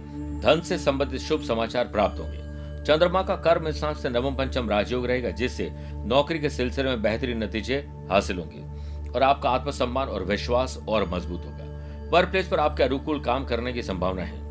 धन 0.42 0.62
से 0.62 0.78
संबंधित 0.78 1.22
शुभ 1.22 1.44
समाचार 1.44 1.86
प्राप्त 1.86 2.20
होंगे। 2.20 2.84
चंद्रमा 2.86 3.22
का 3.22 3.36
कर्म 3.46 3.72
स्थान 3.72 3.94
से 3.94 4.10
नवम 4.10 4.36
पंचम 4.36 4.70
राजयोग 4.70 5.06
रहेगा, 5.06 5.30
जिससे 5.32 5.70
नौकरी 6.06 6.40
के 6.40 6.50
सिलसिले 6.50 6.90
में 6.90 7.02
बेहतरीन 7.02 7.44
नतीजे 7.44 7.78
हासिल 8.12 8.38
होंगे 8.38 9.12
और 9.12 9.24
आपका 9.24 9.50
आत्मसम्मान 9.50 10.08
और 10.08 10.24
विश्वास 10.24 10.80
और 10.88 11.10
मज़बूत 11.10 11.46
होगा। 11.46 11.67
वर्क 12.10 12.30
प्लेस 12.30 12.48
पर 12.48 12.60
आपके 12.60 12.84
अनुकूल 12.84 13.20
काम 13.20 13.46
करने 13.46 13.74
की 13.74 13.84
संभावना 13.84 14.22
है। 14.22 14.48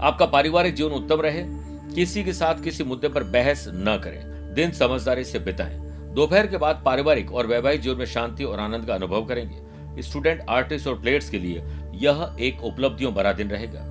आपका 0.00 0.26
पारिवारिक 0.26 0.74
जीवन 0.74 0.90
उत्तम 0.90 1.20
रहे, 1.20 1.44
किसी 1.94 2.24
के 2.24 2.32
साथ 2.32 2.62
किसी 2.62 2.84
मुद्दे 2.84 3.08
पर 3.08 3.24
बहस 3.24 3.64
न 3.68 4.00
करें। 4.04 4.54
दिन 4.54 4.70
समझदारी 4.70 5.24
से 5.24 5.38
बिताएँ। 5.38 5.78
दोपहर 6.14 6.46
के 6.46 6.56
बाद 6.56 6.82
पारिवारिक 6.84 7.32
और 7.32 7.46
वैवाहिक 7.46 7.80
जीवन 7.80 7.96
में 7.96 8.04
शांति 8.04 8.44
और 8.44 8.60
आनंद 8.60 8.86
का 8.86 8.94
अनुभव 8.94 9.24
करेंगे। 9.24 10.02
स्टूडेंट, 10.02 10.40
आर्टिस्ट 10.48 10.86
और 10.86 11.00
प्लेयर्स 11.00 11.30
के 11.30 11.38
लिए 11.38 11.62
यह 11.94 12.36
एक 12.40 12.64
उपलब्धियों 12.64 13.14
भरा 13.14 13.32
दिन 13.32 13.48
रहेगा। 13.48 13.88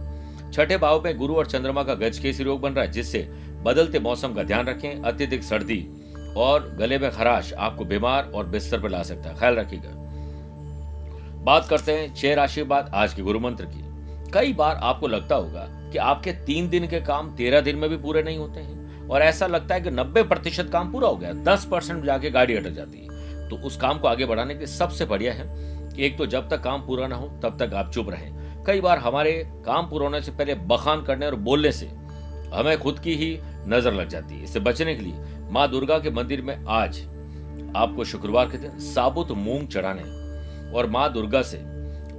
छठे 0.53 0.77
भाव 0.77 1.01
में 1.05 1.17
गुरु 1.17 1.35
और 1.35 1.45
चंद्रमा 1.45 1.83
का 1.83 1.93
गज 1.93 2.19
केसरी 2.19 2.45
योग 2.45 2.61
बन 2.61 2.73
रहा 2.73 2.85
है, 2.85 2.91
जिससे 2.91 3.19
बदलते 3.63 3.99
मौसम 3.99 4.33
का 4.33 4.43
ध्यान 4.43 4.65
रखें। 4.67 5.01
अत्यधिक 5.01 5.43
सर्दी 5.43 5.87
और 6.37 6.75
गले 6.79 6.97
में 6.97 7.11
खराश 7.11 7.53
आपको 7.53 7.85
बीमार 7.85 8.31
और 8.35 8.45
बिस्तर 8.45 8.79
पर 8.79 8.89
ला 8.89 9.03
सकता 9.03 9.29
है। 9.29 9.35
ख्याल 9.35 9.55
रखिएगा। 9.55 10.00
बात 11.41 11.67
करते 11.69 11.91
हैं 11.91 12.13
छह 12.15 12.33
राशि 12.35 12.63
बाद 12.63 12.89
आज 12.93 13.13
के 13.13 13.21
गुरु 13.21 13.39
मंत्र 13.39 13.65
की। 13.65 14.31
कई 14.31 14.53
बार 14.53 14.79
आपको 14.83 15.07
लगता 15.07 15.35
होगा 15.35 15.65
कि 15.91 15.97
आपके 15.97 16.31
तीन 16.45 16.67
दिन 16.69 16.87
के 16.87 16.99
काम 17.01 17.31
तेरह 17.35 17.61
दिन 17.61 17.77
में 17.77 17.89
भी 17.89 17.97
पूरे 17.97 18.21
नहीं 18.23 18.37
होते 18.37 18.59
हैं 18.59 19.07
और 19.07 19.21
ऐसा 19.21 19.47
लगता 19.47 19.75
है 19.75 19.81
कि 19.81 19.91
नब्बे 19.91 20.23
प्रतिशत 20.23 20.69
काम 20.73 20.91
पूरा 20.91 21.07
हो 21.07 21.15
गया, 21.15 21.31
दस 21.33 21.65
परसेंट 21.65 22.03
जाके 22.05 22.29
गाड़ी 22.29 22.55
अटक 22.55 22.69
जाती 22.69 22.97
है। 22.97 23.49
तो 23.49 23.55
उस 23.57 23.77
काम 23.77 23.99
को 23.99 24.07
आगे 24.07 24.25
बढ़ाने 24.25 24.55
के 24.55 24.67
सबसे 24.67 25.05
बढ़िया 25.05 25.33
है 25.33 25.49
एक 25.99 26.17
तो 26.17 26.25
जब 26.25 26.49
तक 26.49 26.61
काम 26.63 26.81
पूरा 26.81 27.07
ना 27.07 27.15
हो, 27.15 27.27
तब 27.43 27.57
तक 27.59 27.73
आप 27.73 27.91
चुप 27.91 28.09
रहें। 28.09 28.63
कई 28.65 28.81
बार 28.81 28.97
हमारे 28.99 29.33
काम 29.65 29.89
पूरा 29.89 30.05
होने 30.05 30.21
से 30.21 30.31
पहले 30.31 30.55
बखान 30.67 31.03
करने 31.03 31.25
और 31.25 31.35
बोलने 31.41 31.71
से 31.71 31.91
हमें 32.53 32.77
खुद 32.79 32.99
की 32.99 33.15
ही 33.15 33.37
नज़र 33.67 33.93
लग 33.93 34.09
जाती 34.09 34.35
है। 34.35 34.43
इससे 34.43 34.59
बचने 34.61 34.95
के 34.95 35.01
लिए 35.01 35.49
माँ 35.51 35.69
दुर्गा 35.71 35.99
के 35.99 36.11
मंदिर 36.11 36.41
में 36.41 36.55
आज 36.69 37.01
आपको 37.75 38.03
शुक्रवार 38.05 38.49
के 38.49 38.57
दिन 38.57 38.79
साबुत 38.85 39.31
मूंग 39.33 39.67
चढ़ाने 39.67 40.01
और 40.71 40.89
माँ 40.89 41.11
दुर्गा 41.13 41.41
से 41.41 41.57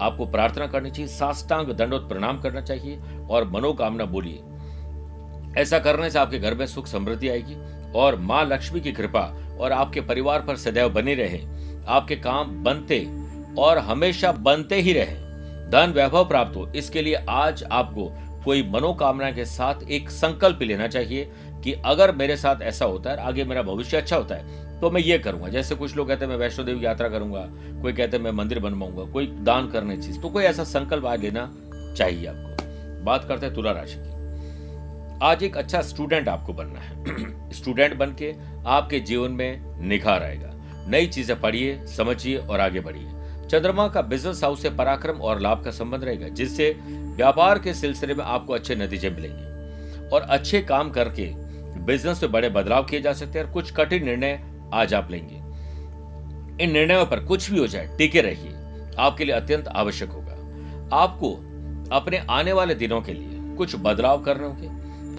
आपको 0.02 0.26
प्रार्थना 0.26 0.66
करनी 0.66 0.90
चाहिए, 0.90 1.08
साष्टांग 1.08 1.68
दंडोत 1.68 2.08
प्रणाम 2.08 2.40
करना 2.40 2.60
चाहिए 2.60 2.98
और 3.30 3.48
मनोकामना 3.50 4.04
बोलिए। 4.04 5.60
ऐसा 5.60 5.78
करने 5.78 6.10
से 6.10 6.18
आपके 6.18 6.38
घर 6.38 6.54
में 6.54 6.66
सुख 6.66 6.86
समृद्धि 6.86 7.28
आएगी 7.28 7.56
और 7.94 8.16
माँ 8.18 8.44
लक्ष्मी 8.44 8.80
की 8.80 8.92
कृपा 8.92 9.20
और 9.60 9.72
आपके 9.72 10.00
परिवार 10.00 10.40
पर 10.40 10.56
सदैव 10.56 10.88
बनी 10.88 11.14
रहे, 11.14 11.40
आपके 11.88 12.16
काम 12.16 12.62
बनते 12.64 13.06
और 13.58 13.78
हमेशा 13.80 14.32
बनते 14.32 14.80
ही 14.80 14.92
रहे। 14.92 15.14
धन 15.70 15.92
वैभव 15.96 16.24
प्राप्त 16.24 16.56
हो, 16.56 16.66
इसके 16.68 17.02
लिए 17.02 17.24
आज 17.28 17.64
आपको 17.64 18.10
कोई 18.44 18.62
मनोकामना 18.70 19.30
के 19.30 19.44
साथ 19.44 19.82
एक 19.90 20.10
संकल्प 20.10 20.62
लेना 20.62 20.86
चाहिए 20.88 21.30
कि 21.64 21.72
अगर 21.86 22.14
मेरे 22.14 22.36
साथ 22.36 22.62
ऐसा 22.62 22.84
होता 22.84 23.10
है, 23.10 23.16
आगे 23.18 23.44
मेरा 23.44 23.62
भविष्य 23.62 23.96
अच्छा 23.96 24.16
होता 24.16 24.34
है 24.34 24.70
तो 24.82 24.90
मैं 24.90 25.00
ये 25.00 25.18
करूँगा, 25.18 25.48
जैसे 25.48 25.74
कुछ 25.74 25.96
लोग 25.96 26.08
कहते 26.08 26.24
हैं, 26.24 26.32
मैं 26.32 26.38
वैष्णो 26.38 26.64
देवी 26.64 26.84
यात्रा 26.84 27.08
करूँगा, 27.08 27.48
कोई 27.82 27.92
कहते 27.92 28.16
हैं, 28.16 28.24
मैं 28.24 28.30
मंदिर 28.30 28.58
बनवाऊँगा, 28.58 29.12
कोई 29.12 29.26
दान 29.26 29.70
करने 29.70 29.96
चीज़ 29.96 30.20
तो 30.20 30.28
कोई 30.28 30.44
ऐसा 30.44 30.64
संकल्प 30.64 31.06
आज 31.06 31.20
लेना 31.20 31.54
चाहिए 31.96 32.26
आपको। 32.26 33.04
बात 33.04 33.24
करते 33.24 33.46
हैं 33.46 33.54
तुला 33.54 33.72
राशि 33.72 33.96
की। 33.98 35.20
आज 35.24 35.42
एक 35.42 35.56
अच्छा 35.56 35.82
स्टूडेंट 35.82 36.28
आपको 36.28 36.52
बनना 36.52 36.80
है। 36.80 37.50
स्टूडेंट 37.52 37.96
बन 37.96 38.06
के 38.06 38.34
आपके 38.66 39.00
जीवन 39.00 39.30
में 39.30 39.80
निखार 39.88 40.22
आएगा। 40.22 40.50
नई 40.88 41.06
चीज़ें 41.06 41.40
पढ़िए, 41.40 41.86
समझिए 41.86 42.36
और 42.36 42.60
आगे 42.60 42.80
बढ़िए। 42.80 43.08
चंद्रमा 43.48 43.88
का 43.88 44.02
बिज़नेस 44.02 44.44
हाउस 44.44 44.62
से 44.62 44.70
पराक्रम 44.70 45.16
और 45.16 45.40
लाभ 45.40 45.64
का 45.64 45.70
संबंध 45.70 46.04
रहेगा, 46.04 46.28
जिससे 46.28 46.76
व्यापार 46.88 47.58
के 47.58 47.74
सिलसिले 47.74 48.14
में 48.14 48.24
आपको 48.24 48.52
अच्छे 48.52 48.74
नतीजे 48.74 49.10
मिलेंगे। 49.10 50.08
और 50.08 50.22
अच्छे 50.22 50.62
काम 50.62 50.90
करके 50.90 51.30
बिज़नेस 51.80 52.22
में 52.22 52.32
बड़े 52.32 52.48
बदलाव 52.48 52.84
किए 52.84 53.00
जा 53.00 53.12
सकते 53.12 53.38
हैं 53.38 53.46
और 53.46 53.52
कुछ 53.52 53.72
कठिन 53.72 54.04
निर्णय 54.04 54.51
आज 54.72 54.94
आप 54.94 55.10
लेंगे। 55.10 55.36
इन 56.64 56.70
निर्णयों 56.70 57.06
पर 57.06 57.20
कुछ 57.20 57.50
भी 57.50 57.58
हो 57.58 57.66
जाए, 57.66 57.96
टिके 57.98 58.20
रहिए। 58.20 58.52
आपके 58.98 59.24
लिए 59.24 59.34
अत्यंत 59.34 59.68
आवश्यक 59.68 60.10
होगा। 60.10 60.32
आपको 60.96 61.32
अपने 61.96 62.18
आने 62.18 62.52
वाले 62.52 62.74
दिनों 62.74 63.00
के 63.00 63.12
लिए 63.12 63.56
कुछ 63.56 63.76
बदलाव 63.76 64.22
करने 64.22 64.46
होंगे। 64.46 64.68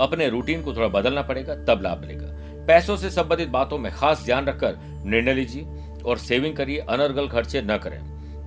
अपने 0.04 0.30
रूटीन 0.30 0.62
को 0.62 0.74
थोड़ा 0.76 0.88
बदलना 0.88 1.22
पड़ेगा, 1.22 1.56
तब 1.56 1.82
लाभ 1.82 2.00
मिलेगा। 2.00 2.28
पैसों 2.68 2.98
से 2.98 3.10
संबंधित 3.10 3.50
बातों 3.50 3.78
में 3.78 3.92
खास 3.92 4.24
ध्यान 4.26 4.46
रखकर 4.46 4.78
निर्णय 5.06 5.34
लीजिए 5.34 5.66
और 6.06 6.18
सेविंग 6.18 6.56
करिए, 6.56 6.78
अनर्गल 6.80 7.28
खर्चे 7.28 7.62
न 7.62 7.78
करें। 7.78 8.00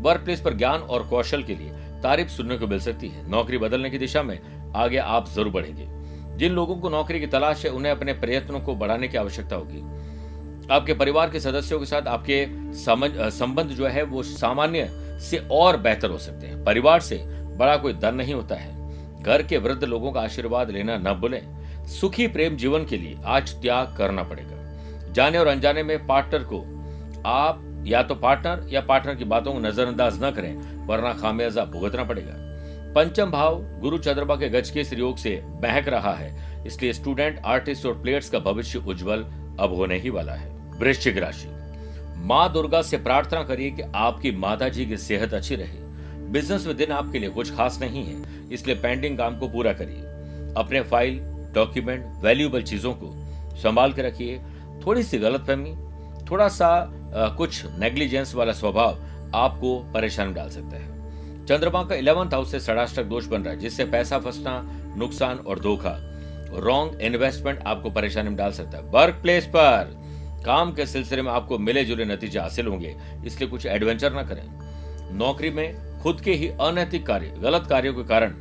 वर्क 0.02 0.20
प्लेस 0.20 0.40
पर 0.40 0.54
ज्ञान 0.54 0.80
और 0.80 1.06
कौशल 1.06 1.42
के 1.42 1.54
लिए 1.54 1.70
तारीफ़ 2.02 2.28
सुनने 2.28 2.58
को 2.58 2.66
मिल 2.66 2.80
सकती 2.80 3.08
है। 3.08 3.30
नौकरी 3.30 3.58
बदलने 3.58 3.90
की 3.90 3.98
दिशा 3.98 4.22
में 4.22 4.38
आगे 4.76 4.96
आप 4.96 5.28
ज़रूर 5.28 5.48
बढ़ेंगे। 5.48 5.86
जिन 6.38 6.52
लोगों 6.52 6.76
को 6.76 6.88
नौकरी 6.88 7.20
की 7.20 7.26
तलाश 7.26 7.64
है, 7.64 7.70
उन्हें 7.70 7.92
अपने 7.92 8.12
प्रयत्नों 8.12 8.60
को 8.60 8.74
बढ़ाने 8.74 9.08
की 9.08 9.16
आवश्यकता 9.18 9.56
होगी। 9.56 9.82
आपके 10.70 10.94
परिवार 10.94 11.30
के 11.30 11.40
सदस्यों 11.40 11.78
के 11.78 11.86
साथ 11.86 12.06
आपके 12.08 12.46
संबंध 13.30 13.68
जो 13.68 13.86
है 13.86 14.02
वो 14.02 14.22
सामान्य 14.22 14.88
से 15.22 15.38
और 15.52 15.76
बेहतर 15.76 16.10
हो 16.10 16.18
सकते 16.18 16.46
हैं। 16.46 16.64
परिवार 16.64 17.00
से 17.00 17.16
बड़ा 17.56 17.76
कोई 17.76 17.92
दर 17.92 18.12
नहीं 18.12 18.34
होता 18.34 18.54
है। 18.54 19.22
घर 19.22 19.42
के 19.42 19.58
वृद्ध 19.58 19.84
लोगों 19.84 20.12
का 20.12 20.20
आशीर्वाद 20.20 20.70
लेना 20.70 20.96
न 20.98 21.14
भूलें। 21.14 21.40
सुखी 21.90 22.26
प्रेम 22.26 22.56
जीवन 22.56 22.84
के 22.84 22.96
लिए 22.96 23.16
आज 23.26 23.52
त्याग 23.52 23.94
करना 23.98 24.22
पड़ेगा। 24.22 25.12
जाने 25.12 25.38
और 25.38 25.46
अनजाने 25.46 25.82
में 25.82 26.06
पार्टनर 26.06 26.44
को 26.44 26.58
आप 27.26 27.62
या 27.86 28.02
तो 28.02 28.14
पार्टनर 28.14 28.66
या 28.68 28.80
पार्टनर 28.80 29.14
की 29.14 29.24
बातों 29.24 29.52
को 29.52 29.58
नजरअंदाज 29.58 30.18
न 30.22 30.30
करें, 30.30 30.86
वरना 30.86 31.12
खामियाजा 31.12 31.64
भुगतना 31.64 32.04
पड़ेगा। 32.04 32.34
पंचम 32.94 33.30
भाव, 33.30 33.62
गुरु 33.80 33.98
चंद्रमा 33.98 34.34
के 34.36 34.48
गज 34.48 34.70
के 34.70 34.82
योग 34.96 35.16
से 35.16 35.40
बहक 35.62 35.88
रहा 35.88 36.14
है। 36.14 36.64
इसलिए 36.66 36.92
स्टूडेंट 36.92 37.40
आर्टिस्ट 37.44 37.86
और 37.86 38.00
प्लेयर्स 38.02 38.30
का 38.30 38.38
भविष्य 38.40 38.78
उज्जवल 38.78 39.24
अब 39.60 39.74
होने 39.74 39.98
ही 39.98 40.10
वाला 40.10 40.32
है। 40.32 40.55
वृश्चिक 40.80 41.18
राशि। 41.18 41.48
माँ 42.26 42.52
दुर्गा 42.52 42.80
से 42.82 42.96
प्रार्थना 42.98 43.42
करिए 43.44 43.70
कि 43.70 43.82
आपकी 43.94 44.30
माता 44.30 44.68
जी 44.68 44.86
की 44.86 44.96
सेहत 44.96 45.34
अच्छी 45.34 45.54
रहे। 45.54 45.84
बिज़नेस 46.32 46.66
में 46.66 46.76
दिन 46.76 46.92
आपके 46.92 47.18
लिए 47.18 47.30
कुछ 47.30 47.54
खास 47.56 47.78
नहीं 47.80 48.04
है 48.04 48.50
इसलिए 48.52 48.76
पेंडिंग 48.76 49.18
काम 49.18 49.38
को 49.38 49.48
पूरा 49.48 49.72
करिए। 49.72 50.54
अपने 50.56 50.80
फ़ाइल 50.82 51.18
डॉक्यूमेंट 51.54 52.04
वैल्यूएबल 52.24 52.62
चीज़ों 52.62 52.92
को 52.94 53.12
संभाल 53.62 53.92
के 53.92 54.02
रखिए। 54.02 54.38
थोड़ी 54.86 55.02
सी 55.02 55.18
गलतफहमी 55.18 55.74
थोड़ा 56.30 56.48
सा 56.48 56.68
आ, 57.06 57.28
कुछ 57.28 57.64
नेग्लिजेंस 57.78 58.34
वाला 58.34 58.52
स्वभाव 58.52 58.98
आपको 59.34 59.78
परेशान 59.94 60.32
डाल 60.34 60.48
सकता 60.50 60.76
है। 60.76 61.44
चंद्रमा 61.46 61.82
का 61.84 61.94
इलेवंथ 61.94 62.32
हाउस 62.32 62.50
से 62.52 62.60
षडाष्टक 62.60 63.04
दोष 63.04 63.26
बन 63.26 63.42
रहा 63.42 63.54
है 63.54 63.60
जिससे 63.60 63.84
पैसा 63.84 64.18
फंसना 64.18 64.60
नुकसान 64.96 65.38
और 65.38 65.60
धोखा 65.60 65.96
रॉन्ग 66.64 67.00
इन्वेस्टमेंट 67.00 67.62
आपको 67.66 67.90
परेशानी 67.90 68.28
में 68.28 68.36
डाल 68.38 68.52
सकता 68.52 68.78
है। 68.78 68.84
वर्क 68.90 69.14
प्लेस 69.22 69.46
पर 69.46 69.94
काम 70.46 70.72
के 70.72 70.86
सिलसिले 70.86 71.22
में 71.22 71.30
आपको 71.32 71.58
मिले 71.58 71.84
जुले 71.84 72.04
नतीजे 72.04 72.38
हासिल 72.38 72.66
होंगे। 72.66 72.96
इसलिए 73.26 73.48
कुछ 73.50 73.66
एडवेंचर 73.66 74.12
ना 74.12 74.22
करें। 74.22 74.42
नौकरी 75.18 75.50
में 75.50 76.00
खुद 76.02 76.20
के 76.20 76.32
ही 76.32 76.48
अनैतिक 76.48 77.06
कार्य, 77.06 77.34
गलत 77.38 77.66
कार्यों 77.66 77.94
के 77.94 78.04
कारण 78.04 78.34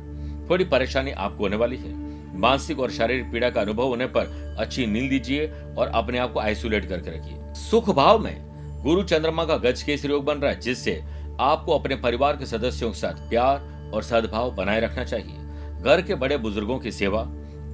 थोड़ी 0.50 0.64
परेशानी 0.64 1.10
आपको 1.10 1.44
होने 1.44 1.56
वाली 1.56 1.76
है। 1.76 1.94
मानसिक 2.38 2.80
और 2.80 2.90
शारीरिक 2.90 3.30
पीड़ा 3.32 3.50
का 3.50 3.60
अनुभव 3.60 3.86
होने 3.86 4.06
पर 4.06 4.56
अच्छी 4.58 4.86
नींद 4.86 5.10
लीजिए 5.12 5.46
और 5.78 5.88
अपने 5.94 6.18
आप 6.18 6.32
को 6.32 6.40
आइसोलेट 6.40 6.88
करके 6.88 7.10
रखिए। 7.10 7.54
सुख 7.54 7.90
भाव 7.90 8.18
में 8.18 8.82
गुरु 8.82 9.02
चंद्रमा 9.02 9.44
का 9.44 9.56
गज 9.56 9.82
के 9.82 9.92
योग 9.92 10.24
बन 10.24 10.38
रहा 10.38 10.50
है, 10.50 10.60
जिससे 10.60 11.02
आपको 11.40 11.78
अपने 11.78 11.96
परिवार 11.96 12.36
के 12.36 12.46
सदस्यों 12.46 12.90
के 12.90 12.98
साथ 12.98 13.28
प्यार 13.28 13.90
और 13.94 14.02
सद्भाव 14.02 14.54
बनाए 14.54 14.80
रखना 14.80 15.04
चाहिए। 15.04 15.82
घर 15.82 16.02
के 16.02 16.14
बड़े 16.14 16.36
बुज़ुर्गों 16.36 16.78
की 16.78 16.92
सेवा, 16.92 17.24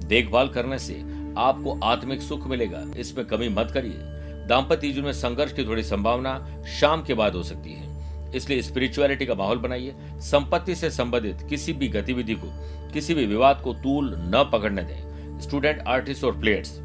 देखभाल 0.05 0.49
करने 0.49 0.79
से 0.79 0.93
आपको 1.37 1.79
आत्मिक 1.83 2.21
सुख 2.21 2.47
मिलेगा। 2.47 2.83
इसमें 2.97 3.25
कमी 3.25 3.49
मत 3.49 3.71
करिए। 3.71 4.12
दाम्पत्य 4.47 4.91
जीवन 4.91 5.05
में 5.05 5.13
संघर्ष 5.13 5.53
की 5.53 5.65
थोड़ी 5.65 5.83
संभावना 5.83 6.63
शाम 6.79 7.03
के 7.03 7.13
बाद 7.13 7.35
हो 7.35 7.43
सकती 7.43 7.73
है। 7.73 7.93
इसलिए 8.35 8.61
स्पिरिचुअलिटी 8.61 9.25
का 9.25 9.33
माहौल 9.33 9.57
बनाइए। 9.57 9.95
संपत्ति 10.13 10.75
से 10.75 10.89
संबंधित 10.91 11.37
किसी 11.49 11.73
भी 11.73 11.87
गतिविधि 11.87 12.33
को, 12.33 12.47
किसी 12.93 13.13
भी 13.13 13.25
विवाद 13.25 13.61
को 13.63 13.73
तूल 13.73 14.13
न 14.17 14.49
पकड़ने 14.53 14.83
दें। 14.83 15.39
स्टूडेंट 15.39 15.83
आर्टिस्ट 15.87 16.23
और 16.23 16.39
प्लेयर्स 16.39 16.79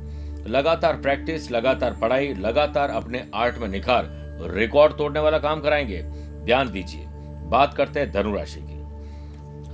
लगातार 0.47 0.97
प्रैक्टिस 0.97 1.51
लगातार 1.51 1.97
पढ़ाई, 2.01 2.35
लगातार 2.35 2.91
अपने 2.91 3.25
आर्ट 3.35 3.59
में 3.59 3.69
निखार 3.69 4.07
रिकॉर्ड 4.55 4.93
तोड़ने 4.93 5.21
वाला 5.21 5.39
काम 5.39 5.61
कराएँगे। 5.61 6.03
ध्यान 6.45 6.71
दीजिए। 6.71 7.05
बात 7.49 7.75
करते 7.75 8.01
हैं 8.01 8.13
धनुराशि 8.13 8.61
की। 8.61 8.78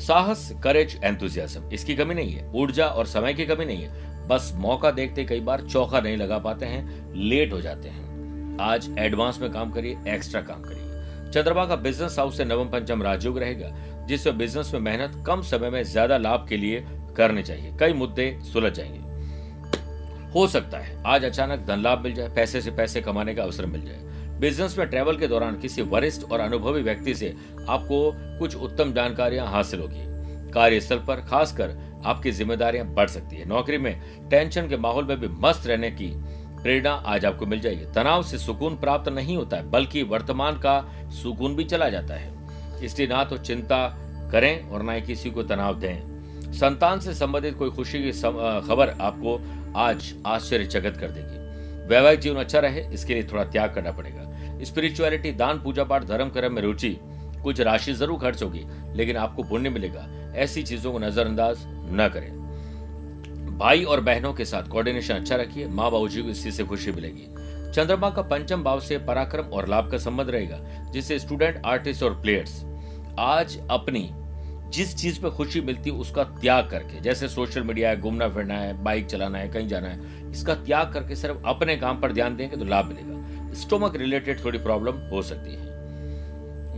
साहस 0.07 0.51
करेज 0.65 0.99
एंथुजियाज्म 1.05 1.69
इसकी 1.73 1.95
कमी 1.97 2.15
नहीं 2.15 2.33
है। 2.33 2.51
ऊर्जा 2.53 2.87
और 2.87 3.07
समय 3.07 3.35
की 3.35 3.47
कमी 3.47 3.65
नहीं 3.65 3.83
है। 3.83 4.27
बस 4.29 4.53
मौका 4.55 4.91
देखते 4.91 5.25
कई 5.25 5.41
बार 5.41 5.63
चौका 5.63 6.01
नहीं 6.01 6.17
लगा 6.17 6.39
पाते 6.39 6.67
हैं 6.67 7.13
लेट 7.15 7.53
हो 7.53 7.61
जाते 7.61 7.89
हैं। 7.89 8.57
आज 8.63 8.89
एडवांस 8.99 9.39
में 9.41 9.51
काम 9.53 9.71
करिए 9.71 9.97
एक्स्ट्रा 10.09 10.41
काम 10.41 10.63
करिए। 10.63 11.33
चंद्रमा 11.33 11.65
का 11.67 11.77
बिज़नेस 11.77 12.19
हाउस 12.19 12.37
से 12.37 12.45
नवम 12.45 12.69
पंचम 12.69 13.03
राजयोग 13.03 13.39
रहेगा, 13.39 13.71
जिससे 14.07 14.33
बिज़नेस 14.33 14.73
में 14.75 14.81
मेहनत 14.81 15.23
कम 15.27 15.43
समय 15.43 15.71
में 15.71 15.83
ज़्यादा 15.83 16.19
लाभ 16.19 16.47
के 16.49 16.57
लिए 16.57 16.85
करने 17.17 17.43
चाहिए। 17.43 17.73
कई 17.81 17.93
मुद्दे 17.93 18.39
सुलझ 18.53 18.73
जाएँगे। 18.73 19.03
हो 20.33 20.47
सकता 20.47 20.79
है 20.79 21.03
आज 21.07 21.25
अचानक 21.25 21.67
धन 21.67 21.83
लाभ 21.83 22.03
मिल 22.05 22.15
जाए, 22.15 22.29
पैसे 22.29 22.61
से 22.61 22.71
पैसे 22.71 23.01
कमाने 23.01 23.35
का 23.35 23.43
अवसर 23.43 23.67
मिल 23.67 23.85
जाए। 23.85 24.14
बिज़नेस 24.41 24.77
में 24.79 24.87
ट्रैवल 24.87 25.17
के 25.17 25.27
दौरान 25.27 25.59
किसी 25.59 25.83
वरिष्ठ 25.83 26.25
और 26.25 26.41
अनुभवी 26.41 26.83
व्यक्ति 26.83 27.15
से 27.15 27.35
आपको 27.69 28.39
कुछ 28.39 28.57
उत्तम 28.57 28.93
जानकारियाँ 28.93 29.47
हासिल 29.47 29.81
होगी। 29.81 30.03
कार्यस्थल 30.53 30.99
पर 30.99 31.21
खासकर 31.21 31.71
आपकी 32.07 32.33
जिम्मेदारियाँ 32.33 32.87
बढ़ 32.87 33.09
सकती 33.09 33.37
है। 33.37 33.49
नौकरी 33.49 33.79
में 33.79 34.29
टेंशन 34.31 34.69
के 34.69 34.77
माहौल 34.77 35.05
में 35.05 35.21
भी 35.21 35.29
मस्त 35.41 35.67
रहने 35.67 35.91
की 35.91 36.11
प्रेरणा 36.63 36.93
आज 37.07 37.25
आपको 37.25 37.47
मिल 37.47 37.61
जाएगी। 37.61 37.85
तनाव 37.95 38.23
से 38.23 38.39
सुकून 38.39 38.77
प्राप्त 38.77 39.09
नहीं 39.09 39.37
होता 39.37 39.57
है, 39.57 39.71
बल्कि 39.71 40.03
वर्तमान 40.03 40.59
का 40.59 40.81
सुकून 41.23 41.57
भी 41.57 41.65
चला 41.65 41.89
जाता 41.89 42.15
है। 42.15 42.33
इसलिए 42.85 43.09
ना 43.09 43.25
तो 43.25 43.37
चिंता 43.39 43.87
करें 44.33 44.71
और 44.71 44.83
ना 44.83 44.93
ही 44.93 45.03
किसी 45.03 45.31
को 45.31 45.43
तनाव 45.43 45.79
दें। 45.81 46.53
संतान 46.53 47.01
से 47.01 47.15
संबंधित 47.15 47.57
कोई 47.59 47.71
खुशी 47.71 48.03
की 48.03 48.13
खबर 48.69 48.97
आपको 49.01 49.39
आज 49.77 50.15
आश्चर्यचकित 50.27 50.97
कर 50.97 51.11
देगी। 51.11 51.43
वैवाहिक 51.89 52.21
जीवन 52.21 52.41
अच्छा 52.41 52.59
रहे, 52.59 52.87
इसके 52.95 53.15
लिए 53.15 53.23
थोड़ा 53.23 53.45
त्याग 53.45 53.75
करना 53.75 53.91
पड़ेगा। 53.91 54.24
स्पिरिचुअलिटी, 54.63 55.33
दान 55.33 55.61
पूजा 55.61 55.85
पाठ 55.85 56.05
धर्म, 56.05 56.29
कर्म 56.29 56.53
में 56.53 56.63
रुचि। 56.63 56.97
कुछ 57.43 57.61
राशि 57.61 57.93
ज़रूर 57.93 58.19
खर्च 58.19 58.43
होगी, 58.43 58.65
लेकिन 58.95 59.17
आपको 59.17 59.43
पुण्य 59.43 59.71
मिलेगा। 59.71 60.07
ऐसी 60.35 60.63
चीज़ों 60.63 60.93
को 60.93 60.99
नजरअंदाज 60.99 61.65
न 61.91 62.09
करें। 62.15 63.57
भाई 63.59 63.83
और 63.85 64.01
बहनों 64.01 64.33
के 64.33 64.45
साथ 64.45 64.69
कोऑर्डिनेशन 64.69 65.15
अच्छा 65.15 65.37
रखिए। 65.37 65.67
माँ 65.67 65.91
बाबू 65.91 66.09
जी 66.09 66.23
को 66.23 66.29
इसी 66.29 66.53
से 66.53 66.65
खुशी 66.65 66.93
मिलेगी। 66.93 67.27
चंद्रमा 67.73 68.11
का 68.11 68.23
पंचम 68.23 68.63
भाव 68.63 68.81
से 68.81 68.99
पराक्रम 68.99 69.45
और 69.45 69.69
लाभ 69.69 69.91
का 69.91 69.99
संबंध 69.99 70.31
रहेगा, 70.31 70.59
जिससे 70.93 71.19
स्टूडेंट 71.19 71.63
आर्टिस्ट 71.67 72.03
और 72.03 72.21
प्लेयर्स 72.21 72.63
आज 73.21 73.59
अपनी 73.71 74.11
जिस 74.71 74.97
चीज़ 74.97 75.21
पे 75.21 75.31
खुशी 75.31 75.61
मिलती 75.61 75.91
है, 75.91 75.97
उसका 75.97 76.23
त्याग 76.25 76.69
करके, 76.71 77.01
जैसे 77.01 77.29
सोशल 77.29 77.63
मीडिया 77.63 77.91
है 77.91 78.01
घूमना 78.01 78.29
फिरना 78.29 78.55
है 78.55 78.83
बाइक 78.85 79.07
चलाना 79.07 79.39
है, 79.39 79.49
कहीं 79.49 79.69
जाना 79.69 79.89
है, 79.89 80.31
इसका 80.31 80.55
त्याग 80.55 80.93
करके 80.93 81.17
सिर्फ़ 81.17 81.47
अपने 81.47 81.77
काम 81.77 82.01
पर 82.01 82.13
ध्यान 82.13 82.37
देंगे 82.37 82.57
तो 82.57 82.65
लाभ 82.65 82.87
मिलेगा। 82.87 83.34
स्टोमक 83.55 83.97
रिलेटेड 83.97 84.45
थोड़ी 84.45 84.59
प्रॉब्लम 84.59 84.97
हो 85.11 85.23
सकती 85.23 85.55
है। 85.55 85.73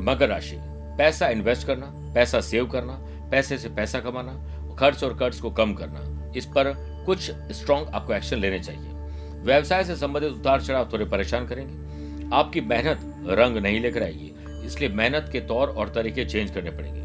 मकर 0.00 0.28
राशि, 0.28 0.56
पैसा 0.98 1.28
इन्वेस्ट 1.28 1.66
करना, 1.66 1.86
पैसा 2.14 2.40
सेव 2.42 2.66
करना, 2.66 2.92
पैसे 3.30 3.58
से 3.58 3.68
पैसा 3.68 4.00
कमाना, 4.00 4.32
खर्च 4.78 5.04
और 5.04 5.16
कर्ज 5.18 5.40
को 5.40 5.50
कम 5.50 5.74
करना, 5.74 6.32
इस 6.36 6.46
पर 6.46 6.72
कुछ 7.06 7.30
स्ट्रॉन्ग 7.52 7.88
आपको 7.88 8.14
एक्शन 8.14 8.36
लेने 8.36 8.58
चाहिए। 8.60 8.94
व्यवसाय 9.42 9.84
से 9.84 9.96
संबंधित 9.96 10.32
उतार 10.32 10.62
चढ़ाव 10.62 10.88
थोड़े 10.92 11.04
परेशान 11.04 11.46
करेंगे। 11.46 12.34
आपकी 12.36 12.60
मेहनत 12.62 13.00
रंग 13.30 13.56
नहीं 13.56 13.80
लेकर 13.80 14.02
आएगी, 14.02 14.32
इसलिए 14.66 14.88
मेहनत 14.90 15.28
के 15.32 15.40
तौर 15.42 15.68
और 15.68 15.88
तरीके 15.88 16.24
चेंज 16.24 16.50
करने 16.50 16.70
पड़ेंगे। 16.70 17.04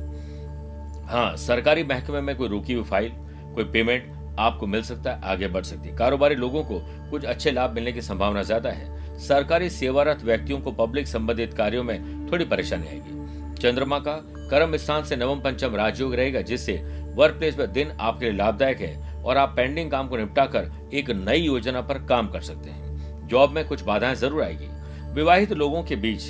हाँ 1.07 1.35
सरकारी 1.37 1.83
महकमे 1.83 2.21
में 2.21 2.35
कोई 2.35 2.47
रुकी 2.47 2.73
हुई 2.73 2.83
फ़ाइल 2.83 3.11
कोई 3.55 3.63
पेमेंट 3.63 4.35
आपको 4.39 4.67
मिल 4.67 4.81
सकता 4.83 5.11
है, 5.11 5.21
आगे 5.23 5.47
बढ़ 5.47 5.63
सकती 5.63 5.89
है। 5.89 5.95
कारोबारी 5.95 6.35
लोगों 6.35 6.63
को 6.63 6.79
कुछ 7.11 7.25
अच्छे 7.25 7.51
लाभ 7.51 7.71
मिलने 7.71 7.91
की 7.91 8.01
संभावना 8.01 8.43
ज़्यादा 8.43 8.69
है। 8.69 9.00
सरकारी 9.21 9.69
सेवारत 9.69 10.23
व्यक्तियों 10.23 10.59
को 10.59 10.71
पब्लिक 10.71 11.07
संबंधित 11.07 11.53
कार्यों 11.53 11.83
में 11.83 12.27
थोड़ी 12.31 12.45
परेशानी 12.45 12.87
आएगी। 12.87 13.59
चंद्रमा 13.61 13.99
का 13.99 14.13
कर्म 14.51 14.75
स्थान 14.77 15.03
से 15.03 15.15
नवम 15.15 15.39
पंचम 15.39 15.75
राजयोग 15.75 16.15
रहेगा, 16.15 16.41
जिससे 16.41 16.73
वर्क 17.15 17.35
प्लेस 17.35 17.57
में 17.57 17.71
दिन 17.73 17.91
आपके 17.91 18.25
लिए 18.25 18.37
लाभदायक 18.37 18.79
है 18.79 19.23
और 19.23 19.37
आप 19.37 19.53
पेंडिंग 19.55 19.91
काम 19.91 20.07
को 20.07 20.17
निपटा 20.17 20.45
कर 20.45 20.71
एक 20.93 21.09
नई 21.11 21.39
योजना 21.39 21.81
पर 21.81 21.97
काम 22.05 22.27
कर 22.27 22.41
सकते 22.41 22.69
हैं। 22.69 23.27
जॉब 23.27 23.51
में 23.51 23.67
कुछ 23.67 23.83
बाधाएँ 23.83 24.15
ज़रूर 24.15 24.43
आएगी। 24.43 24.67
विवाहित 25.13 25.51
लोगों 25.53 25.83
के 25.83 25.95
बीच 25.97 26.29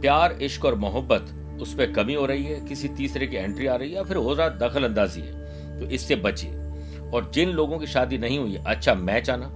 प्यार, 0.00 0.32
इश्क 0.32 0.64
और 0.64 0.74
मोहब्बत 0.74 1.58
उस 1.62 1.74
पर 1.74 1.92
कमी 1.92 2.14
हो 2.14 2.26
रही 2.26 2.44
है, 2.44 2.60
किसी 2.60 2.88
तीसरे 2.88 3.26
की 3.26 3.36
एंट्री 3.36 3.66
आ 3.66 3.74
रही 3.76 3.90
है 3.90 3.96
या 3.96 4.02
फिर 4.02 4.16
हो 4.16 4.34
रहा 4.34 4.48
दखल 4.58 4.84
अंदाजी 4.84 5.20
है 5.20 5.80
तो 5.80 5.86
इससे 5.86 6.16
बचिए। 6.16 7.10
और 7.10 7.30
जिन 7.34 7.50
लोगों 7.50 7.78
की 7.78 7.86
शादी 7.86 8.18
नहीं 8.18 8.38
हुई 8.38 8.58
अच्छा 8.66 8.94
मैच 8.94 9.30
आना। 9.30 9.46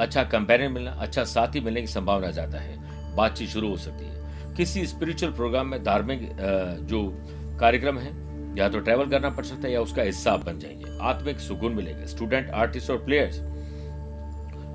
अच्छा 0.00 0.22
कंपेरियन 0.24 0.72
मिलना 0.72 0.90
अच्छा 0.90 1.24
साथी 1.24 1.60
मिलने 1.60 1.80
की 1.80 1.86
संभावना 1.86 2.30
ज़्यादा 2.30 2.58
है। 2.58 3.14
बातचीत 3.16 3.48
शुरू 3.48 3.68
हो 3.68 3.76
सकती 3.76 4.04
है। 4.04 4.54
किसी 4.56 4.86
स्पिरिचुअल 4.86 5.32
प्रोग्राम 5.32 5.66
में 5.66 5.82
धार्मिक 5.84 6.20
जो 6.82 7.02
कार्यक्रम 7.60 7.98
है, 7.98 8.10
या 8.58 8.68
तो 8.68 8.78
ट्रेवल 8.78 9.10
करना 9.10 9.30
पड़ 9.30 9.44
सकता 9.44 9.66
है 9.68 9.72
या 9.74 9.80
उसका 9.80 10.02
हिस्सा 10.02 10.36
बन 10.36 10.58
जाएँगे। 10.58 10.98
आत्मिक 11.02 11.40
सुकून 11.40 11.72
मिलेगा। 11.72 12.06
स्टूडेंट 12.06 12.50
आर्टिस्ट 12.50 12.90
और 12.90 13.04
प्लेयर्स 13.04 13.40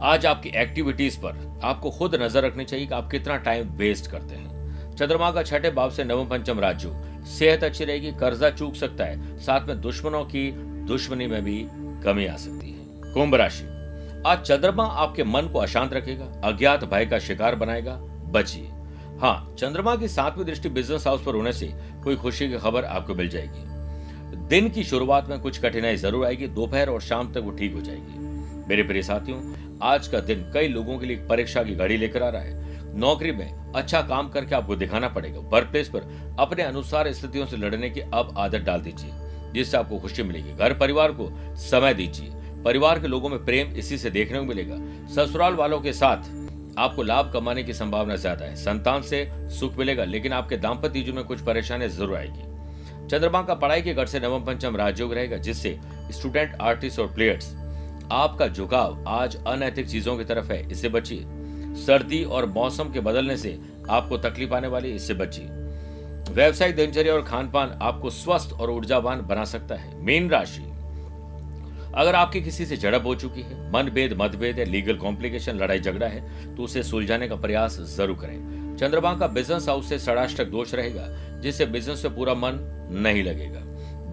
आज 0.03 0.25
आपकी 0.25 0.49
एक्टिविटीज़ 0.56 1.17
पर 1.17 1.60
आपको 1.63 1.89
खुद 1.91 2.15
नज़र 2.15 2.43
रखनी 2.43 2.65
चाहिए 2.65 2.86
कि 2.86 2.93
आप 2.93 3.10
कितना 3.12 3.38
टाइम 3.38 3.69
वेस्ट 3.77 4.12
करते 4.12 4.36
हैं। 4.36 4.95
चंद्रमा 4.95 5.32
का 5.32 5.43
छठे 5.43 5.69
भाव 5.71 5.91
से 5.91 6.03
नवम 6.03 6.27
पंचम 6.27 6.60
राज्य, 6.60 6.91
सेहत 7.30 7.63
अच्छी 7.63 7.86
रहेगी, 7.86 8.12
कर्जा 8.12 8.49
चूक 8.49 8.75
सकता 8.75 9.06
है। 9.06 9.39
साथ 9.39 9.67
में 9.67 9.82
दुश्मनों 9.82 10.23
की 10.25 10.51
दुश्मनी 10.88 11.27
में 11.27 11.43
भी 11.43 11.65
कमी 12.03 12.25
आ 12.25 12.36
सकती 12.36 12.71
है। 12.71 13.13
कुंभ 13.13 13.36
राशि 13.36 13.63
आज 14.28 14.40
चंद्रमा 14.40 14.84
आपके 14.84 15.24
मन 15.24 15.42
को 15.42 15.60
अशांत 15.60 15.94
रखेगा, 15.94 16.26
अज्ञात 16.44 16.84
भय 16.84 17.06
का 17.06 17.20
शिकार 17.20 17.56
बनाएगा। 17.56 17.94
बचिए। 18.32 18.68
हाँ 19.20 19.56
चंद्रमा 19.60 19.96
की 19.96 20.08
सातवीं 20.08 20.46
दृष्टि 20.46 20.70
बिज़नेस 20.70 21.08
हाउस 21.08 21.24
पर 21.24 21.36
होने 21.36 21.54
से 21.54 21.68
कोई 22.04 22.16
खुशी 22.16 22.50
की 22.50 22.58
खबर 22.58 22.86
आपको 22.86 23.16
मिल 23.16 23.30
जाएगी। 23.30 24.48
दिन 24.48 24.70
की 24.70 24.84
शुरुआत 24.84 25.30
में 25.30 25.40
कुछ 25.40 25.60
कठिनाई 25.62 25.96
ज़रूर 25.96 26.26
आएगी, 26.26 26.48
दोपहर 26.48 26.90
और 26.90 27.02
शाम 27.02 27.32
तक 27.34 27.38
वो 27.38 27.52
ठीक 27.52 27.74
हो 27.74 27.82
जाएगी। 27.82 28.20
मेरे 28.70 28.84
प्रिय 28.84 29.04
साथियों, 29.04 29.40
आज 29.82 30.08
का 30.08 30.20
दिन 30.20 30.52
कई 30.54 30.68
लोगों 30.68 30.98
के 31.00 31.06
लिए 31.06 31.18
परीक्षा 31.18 31.63
की 31.63 31.76
घड़ी 31.76 31.98
लेकर 31.98 32.24
आ 32.24 32.30
रहा 32.30 32.42
है। 32.42 32.98
नौकरी 33.00 33.32
में 33.32 33.74
अच्छा 33.76 34.02
काम 34.02 34.30
करके 34.30 34.56
आपको 34.56 34.76
दिखाना 34.76 35.08
पड़ेगा। 35.08 35.40
वर्क 35.40 35.68
प्लेस 35.68 35.90
पर 35.90 36.36
अपने 36.40 36.63
अनुसार 36.63 37.12
स्थितियों 37.13 37.46
से 37.46 37.58
लड़ने 37.58 37.90
की 37.90 38.02
अब 38.02 38.34
आदत 38.38 38.60
डाल 38.60 38.82
दीजिए। 38.82 39.12
जिससे 39.54 39.78
आपको 39.78 39.98
खुशी 40.00 40.24
मिलेगी। 40.24 40.54
घर 40.54 40.74
परिवार 40.74 41.12
को 41.12 41.30
समय 41.56 41.94
दीजिए। 41.94 42.32
परिवार 42.63 43.00
के 43.00 43.08
लोगों 43.08 43.30
में 43.30 43.43
प्रेम 43.46 43.76
इसी 43.76 43.98
से 43.98 44.10
देखने 44.10 44.39
को 44.39 44.46
मिलेगा। 44.46 44.78
ससुराल 45.15 45.54
वालों 45.54 45.80
के 45.82 45.93
साथ 45.93 46.36
आपको 46.80 47.04
लाभ 47.04 47.32
कमाने 47.34 47.63
की 47.63 47.74
संभावना 47.74 48.15
ज़्यादा 48.15 48.46
है। 48.46 48.56
संतान 48.56 49.02
से 49.02 49.28
सुख 49.52 49.78
मिलेगा, 49.78 50.04
लेकिन 50.06 50.34
आपके 50.34 50.58
दाम्पत्य 50.58 51.02
जीवन 51.02 51.15
में 51.15 51.26
कुछ 51.26 51.41
परेशानी 51.41 51.88
ज़रूर 51.89 52.15
आएगी। 52.15 53.08
चंद्रमा 53.08 53.41
का 53.41 53.54
पढ़ाई 53.56 53.82
के 53.82 53.93
घर 53.93 54.06
से 54.06 54.20
नवम 54.20 54.43
पंचम 54.46 54.76
राजयोग 54.76 55.13
रहेगा, 55.13 55.38
जिससे 55.38 55.80
स्टूडेंट 56.12 56.56
आर्टिस्ट 56.62 57.00
और 57.00 57.08
प्लेयर्स 57.13 57.56
आपका 58.12 58.48
झुकाव 58.48 59.04
आज 59.08 59.38
अनैतिक 59.48 59.88
चीज़ों 59.89 60.17
की 60.17 60.24
तरफ़ 60.24 60.52
है। 60.52 60.62
इससे 60.72 60.89
बचिए। 60.89 61.26
सर्दी 61.78 62.24
और 62.24 62.46
मौसम 62.48 62.91
के 62.91 63.00
बदलने 63.00 63.38
से 63.38 63.58
आपको 63.89 64.17
तकलीफ़ 64.20 64.54
आने 64.54 64.67
वाली 64.67 64.91
इससे 64.91 65.13
बचिए। 65.13 65.46
व्यवसायिक 66.30 66.76
दिनचर्या 66.76 67.13
और 67.13 67.22
खान 67.24 67.50
पान 67.52 67.78
आपको 67.82 68.10
स्वस्थ 68.10 68.54
और 68.54 68.72
ऊर्जावान 68.72 69.22
बना 69.22 69.43
सकता 69.46 69.76
है। 69.76 70.02
मीन 70.02 70.30
राशि 70.30 70.66
अगर 71.97 72.15
आपकी 72.15 72.41
किसी 72.41 72.65
से 72.65 72.77
झड़प 72.77 73.05
हो 73.05 73.13
चुकी 73.15 73.41
है, 73.41 73.71
मनभेद, 73.71 74.13
मतभेद 74.17 74.60
है 74.60 74.65
लीगल 74.65 74.97
कॉम्प्लिकेशन 74.97 75.57
लड़ाई 75.57 75.79
झगड़ा 75.79 76.07
है 76.07 76.55
तो 76.55 76.63
उसे 76.63 76.83
सुलझाने 76.83 77.27
का 77.27 77.36
प्रयास 77.38 77.77
ज़रूर 77.91 78.17
करें। 78.17 78.75
चंद्रमा 78.77 79.13
का 79.13 79.27
बिज़नेस 79.29 79.67
हाउस 79.69 79.89
से 79.89 79.99
षडाष्टक 79.99 80.47
दोष 80.47 80.73
रहेगा, 80.73 81.07
जिससे 81.41 81.65
बिज़नेस 81.67 82.03
में 82.05 82.15
पूरा 82.15 82.33
मन 82.36 82.60
नहीं 83.01 83.23
लगेगा। 83.23 83.62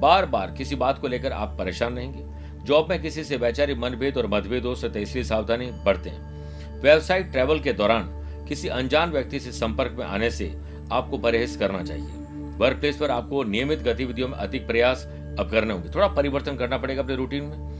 बार 0.00 0.26
बार 0.26 0.54
किसी 0.58 0.76
बात 0.76 0.98
को 0.98 1.08
लेकर 1.08 1.32
आप 1.32 1.54
परेशान 1.58 1.96
रहेंगे। 1.96 2.24
जॉब 2.64 2.90
में 2.90 3.00
किसी 3.02 3.24
से 3.24 3.36
वैचारिक 3.36 3.78
मनभेद 3.78 4.16
और 4.18 4.26
मतभेद 4.26 4.64
हो 4.64 4.74
सकते 4.74 5.00
इसलिए 5.00 5.24
सावधानी 5.24 5.70
बढ़ते 5.84 6.10
हैं 6.10 6.80
व्यवसायिक 6.82 7.26
ट्रैवल 7.26 7.60
के 7.60 7.72
दौरान 7.72 8.08
किसी 8.48 8.68
अनजान 8.70 9.10
व्यक्ति 9.10 9.40
से 9.40 9.52
संपर्क 9.52 9.96
में 9.98 10.04
आने 10.06 10.30
से 10.30 10.52
आपको 10.92 11.18
परहेज 11.18 11.56
करना 11.56 11.82
चाहिए। 11.82 12.22
वर्क 12.58 12.80
प्लेस 12.80 12.96
पर 12.96 13.10
आपको 13.10 13.42
नियमित 13.44 13.82
गतिविधियों 13.82 14.28
में 14.28 14.36
अधिक 14.38 14.66
प्रयास 14.66 15.06
अब 15.38 15.50
करने 15.50 15.72
होंगे। 15.74 15.88
थोड़ा 15.90 16.08
परिवर्तन 16.08 16.56
करना 16.56 16.78
पड़ेगा 16.78 17.02
अपने 17.02 17.16
रूटीन 17.16 17.44
में। 17.44 17.73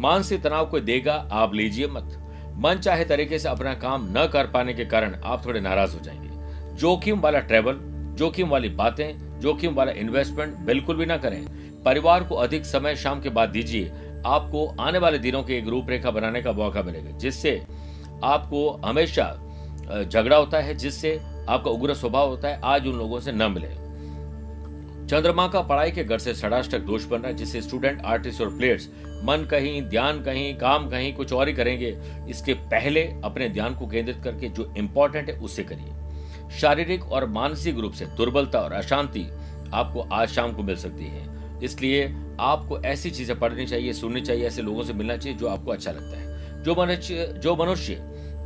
मानसिक 0.00 0.42
तनाव 0.42 0.66
को 0.66 0.80
देगा, 0.80 1.14
आप 1.32 1.54
लीजिए 1.54 1.86
मत। 1.86 2.16
मन 2.56 2.74
चाहे 2.74 3.04
तरीके 3.04 3.38
से 3.38 3.48
अपना 3.48 3.74
काम 3.74 4.06
न 4.10 4.26
कर 4.32 4.46
पाने 4.46 4.74
के 4.74 4.84
कारण 4.84 5.16
आप 5.24 5.46
थोड़े 5.46 5.60
नाराज़ 5.60 5.94
हो 5.94 6.00
जाएँगे। 6.00 6.76
जोखिम 6.76 7.20
वाला 7.20 7.40
ट्रेवल 7.40 7.78
जोखिम 8.10 8.48
वाली 8.48 8.68
बातें, 8.68 9.40
जोखिम 9.40 9.74
वाला 9.74 9.92
इन्वेस्टमेंट 9.92 10.56
बिल्कुल 10.56 10.96
भी 10.96 11.06
ना 11.06 11.16
करें। 11.16 11.44
परिवार 11.82 12.24
को 12.24 12.34
अधिक 12.34 12.64
समय 12.64 12.96
शाम 12.96 13.20
के 13.20 13.28
बाद 13.28 13.48
दीजिए। 13.48 13.92
आपको 14.26 14.66
आने 14.80 14.98
वाले 14.98 15.18
दिनों 15.18 15.42
की 15.42 15.54
एक 15.54 15.68
रूपरेखा 15.68 16.10
बनाने 16.10 16.42
का 16.42 16.52
मौका 16.52 16.82
मिलेगा, 16.82 17.10
जिससे 17.10 17.66
आपको 18.24 18.80
हमेशा 18.84 19.24
झगड़ा 20.12 20.36
होता 20.36 20.58
है, 20.58 20.74
जिससे 20.74 21.20
आपका 21.48 21.70
उग्र 21.70 21.94
स्वभाव 21.94 22.28
होता 22.28 22.48
है, 22.48 22.60
आज 22.64 22.86
उन 22.86 22.98
लोगों 22.98 23.20
से 23.20 23.32
न 23.32 23.42
मिले। 23.42 23.79
चंद्रमा 25.10 25.46
का 25.48 25.60
पढ़ाई 25.60 25.90
के 25.90 26.02
घर 26.04 26.18
से 26.18 26.34
षडाष्टक 26.34 26.78
दोष 26.78 27.04
बन 27.04 27.18
रहा 27.18 27.28
है, 27.28 27.34
जिससे 27.34 27.60
स्टूडेंट 27.60 28.02
आर्टिस्ट 28.04 28.40
और 28.40 28.48
प्लेयर्स 28.48 28.88
मन 29.24 29.46
कहीं, 29.50 29.80
ध्यान 29.82 30.22
कहीं, 30.22 30.54
काम 30.54 30.88
कहीं, 30.88 31.12
कुछ 31.14 31.32
और 31.32 31.48
ही 31.48 31.54
करेंगे। 31.54 31.88
इसके 32.28 32.54
पहले 32.54 33.02
अपने 33.24 33.48
ध्यान 33.48 33.74
को 33.74 33.86
केंद्रित 33.86 34.20
करके 34.24 34.48
जो 34.48 34.74
इंपॉर्टेंट 34.76 35.30
है, 35.30 35.36
उससे 35.36 35.62
करिए। 35.62 36.58
शारीरिक 36.58 37.04
और 37.04 37.26
मानसिक 37.26 37.78
रूप 37.78 37.92
से 37.92 38.06
दुर्बलता 38.06 38.60
और 38.60 38.72
अशांति 38.72 39.26
आपको 39.74 40.00
आज 40.00 40.28
शाम 40.28 40.52
को 40.52 40.62
मिल 40.62 40.76
सकती 40.76 41.04
है। 41.04 41.28
इसलिए 41.62 42.04
आपको 42.40 42.78
ऐसी 42.80 43.10
चीज़ें 43.10 43.38
पढ़नी 43.38 43.66
चाहिए, 43.66 43.92
सुननी 43.92 44.20
चाहिए, 44.20 44.46
ऐसे 44.46 44.62
लोगों 44.62 44.82
से 44.82 44.92
मिलना 44.92 45.16
चाहिए 45.16 45.38
जो 45.38 45.48
आपको 45.48 45.72
अच्छा 45.72 45.90
लगता 45.90 46.18
है। 46.18 46.62
जो 46.62 46.74
मनुष्य 46.74 47.26
जो 47.36 47.56
मनुष्य 47.56 47.94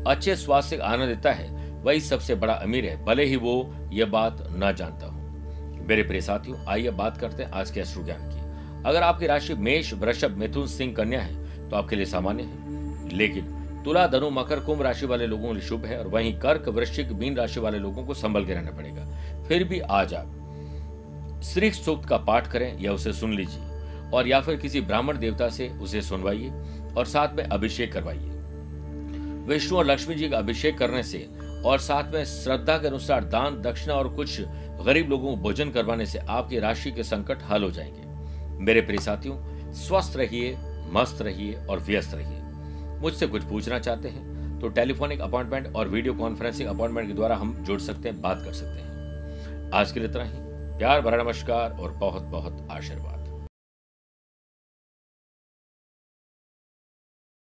अच्छे 0.07 0.37
स्वास्थ्य 0.37 0.77
आनंद 0.77 1.09
देता 1.09 1.33
है, 1.33 1.50
वही 1.83 2.00
सबसे 2.00 2.35
बड़ा 2.35 2.55
अमीर 2.55 2.85
है, 2.85 3.05
भले 3.05 3.24
ही 3.24 3.37
वो 3.37 3.74
ये 3.92 4.05
बात 4.05 4.46
ना 4.50 4.72
जानता 4.72 5.07
हो। 5.07 5.13
मेरे 5.88 6.03
प्रिय 6.03 6.20
साथियों, 6.20 6.59
आइए 6.66 6.90
बात 6.90 7.16
करते 7.16 7.42
हैं 7.42 7.51
आज 7.51 7.70
के 7.70 7.81
अश्रु 7.81 8.05
ज्ञान 8.05 8.18
की। 8.20 8.44
अगर 8.88 9.03
आपकी 9.03 9.27
राशि 9.27 9.55
मेष, 9.55 9.92
वृषभ, 9.92 10.31
मिथुन, 10.31 10.66
सिंह, 10.66 10.94
कन्या 10.94 11.20
है 11.20 11.68
तो 11.70 11.77
आपके 11.77 11.97
लिए 11.97 12.05
सामान्य 12.05 12.42
है। 12.42 13.16
लेकिन 13.16 13.44
तुला, 13.85 14.07
धनु, 14.07 14.31
मकर, 14.31 14.61
कुंभ 14.61 14.83
राशि 14.83 15.07
वाले 15.07 15.27
लोगों 15.27 15.49
के 15.49 15.53
लिए 15.53 15.62
शुभ 15.62 15.85
है 15.85 15.99
और 15.99 16.09
वहीं 16.09 16.38
कर्क, 16.38 16.68
वृश्चिक, 16.68 17.12
मीन 17.12 17.37
राशि 17.37 17.61
वाले 17.61 17.79
लोगों 17.79 18.05
को 18.05 18.14
संभल 18.14 18.44
के 18.44 18.55
रहना 18.55 18.70
पड़ेगा। 18.70 19.05
फिर 19.49 19.64
भी 19.64 19.81
आज 19.81 20.14
आप 20.14 21.40
श्री 21.44 21.70
सूक्त 21.70 22.09
का 22.09 22.16
पाठ 22.16 22.47
करें 22.47 22.81
या 22.81 22.92
उसे 22.92 23.12
सुन 23.12 23.35
लीजिए 23.35 23.62
और 24.14 24.29
या 24.29 24.40
फिर 24.40 24.57
किसी 24.57 24.81
ब्राह्मण 24.81 25.18
देवता 25.18 25.49
से 25.49 25.68
उसे 25.68 26.03
सुनवाइए 26.03 26.51
और 26.97 27.07
साथ 27.07 27.37
में 27.37 27.44
अभिषेक 27.44 27.92
करवाइए। 27.92 28.31
विष्णु 29.49 29.79
और 29.79 29.87
लक्ष्मी 29.87 30.14
जी 30.14 30.29
का 30.29 30.38
अभिषेक 30.38 30.79
करने 30.79 31.03
से 31.03 31.29
और 31.64 31.79
साथ 31.79 32.12
में 32.12 32.24
श्रद्धा 32.24 32.79
के 32.79 32.87
अनुसार 32.87 33.24
दान, 33.24 33.62
दक्षिणा 33.62 33.94
और 33.94 34.09
कुछ 34.09 34.40
गरीब 34.87 35.11
लोगों 35.11 35.31
को 35.31 35.37
भोजन 35.37 35.70
करवाने 35.70 36.07
से 36.07 36.18
आपकी 36.18 36.59
राशि 36.59 36.90
के 36.90 37.03
संकट 37.03 37.38
हल 37.42 37.62
हो 37.62 37.70
जाएँगे। 37.70 38.05
मेरे 38.64 38.81
प्रिय 38.81 38.98
साथियों, 38.98 39.72
स्वस्थ 39.72 40.16
रहिए, 40.16 40.59
मस्त 40.92 41.22
रहिए 41.22 41.66
और 41.70 41.81
व्यस्त 41.81 42.14
रहिए। 42.14 42.40
मुझसे 43.00 43.27
कुछ 43.27 43.42
पूछना 43.42 43.79
चाहते 43.79 44.09
हैं 44.09 44.35
तो 44.61 44.68
टेलीफोनिक 44.68 45.20
अपॉइंटमेंट 45.20 45.74
और 45.77 45.88
वीडियो 45.88 46.14
कॉन्फ्रेंसिंग 46.14 46.68
अपॉइंटमेंट 46.68 47.09
के 47.09 47.14
द्वारा 47.14 47.37
हम 47.37 47.64
जुड़ 47.64 47.81
सकते 47.81 48.09
हैं, 48.09 48.20
बात 48.20 48.42
कर 48.44 48.53
सकते 48.53 48.81
हैं। 48.81 49.70
आज 49.74 49.92
के 49.92 50.00
लिए 50.00 50.09
इतना 50.09 50.24
ही। 50.24 50.33
प्यार, 50.79 51.00
भरा 51.00 51.22
नमस्कार 51.22 51.72
और 51.72 51.90
बहुत 51.90 52.22
बहुत 52.22 52.68
आशीर्वाद। 52.70 53.23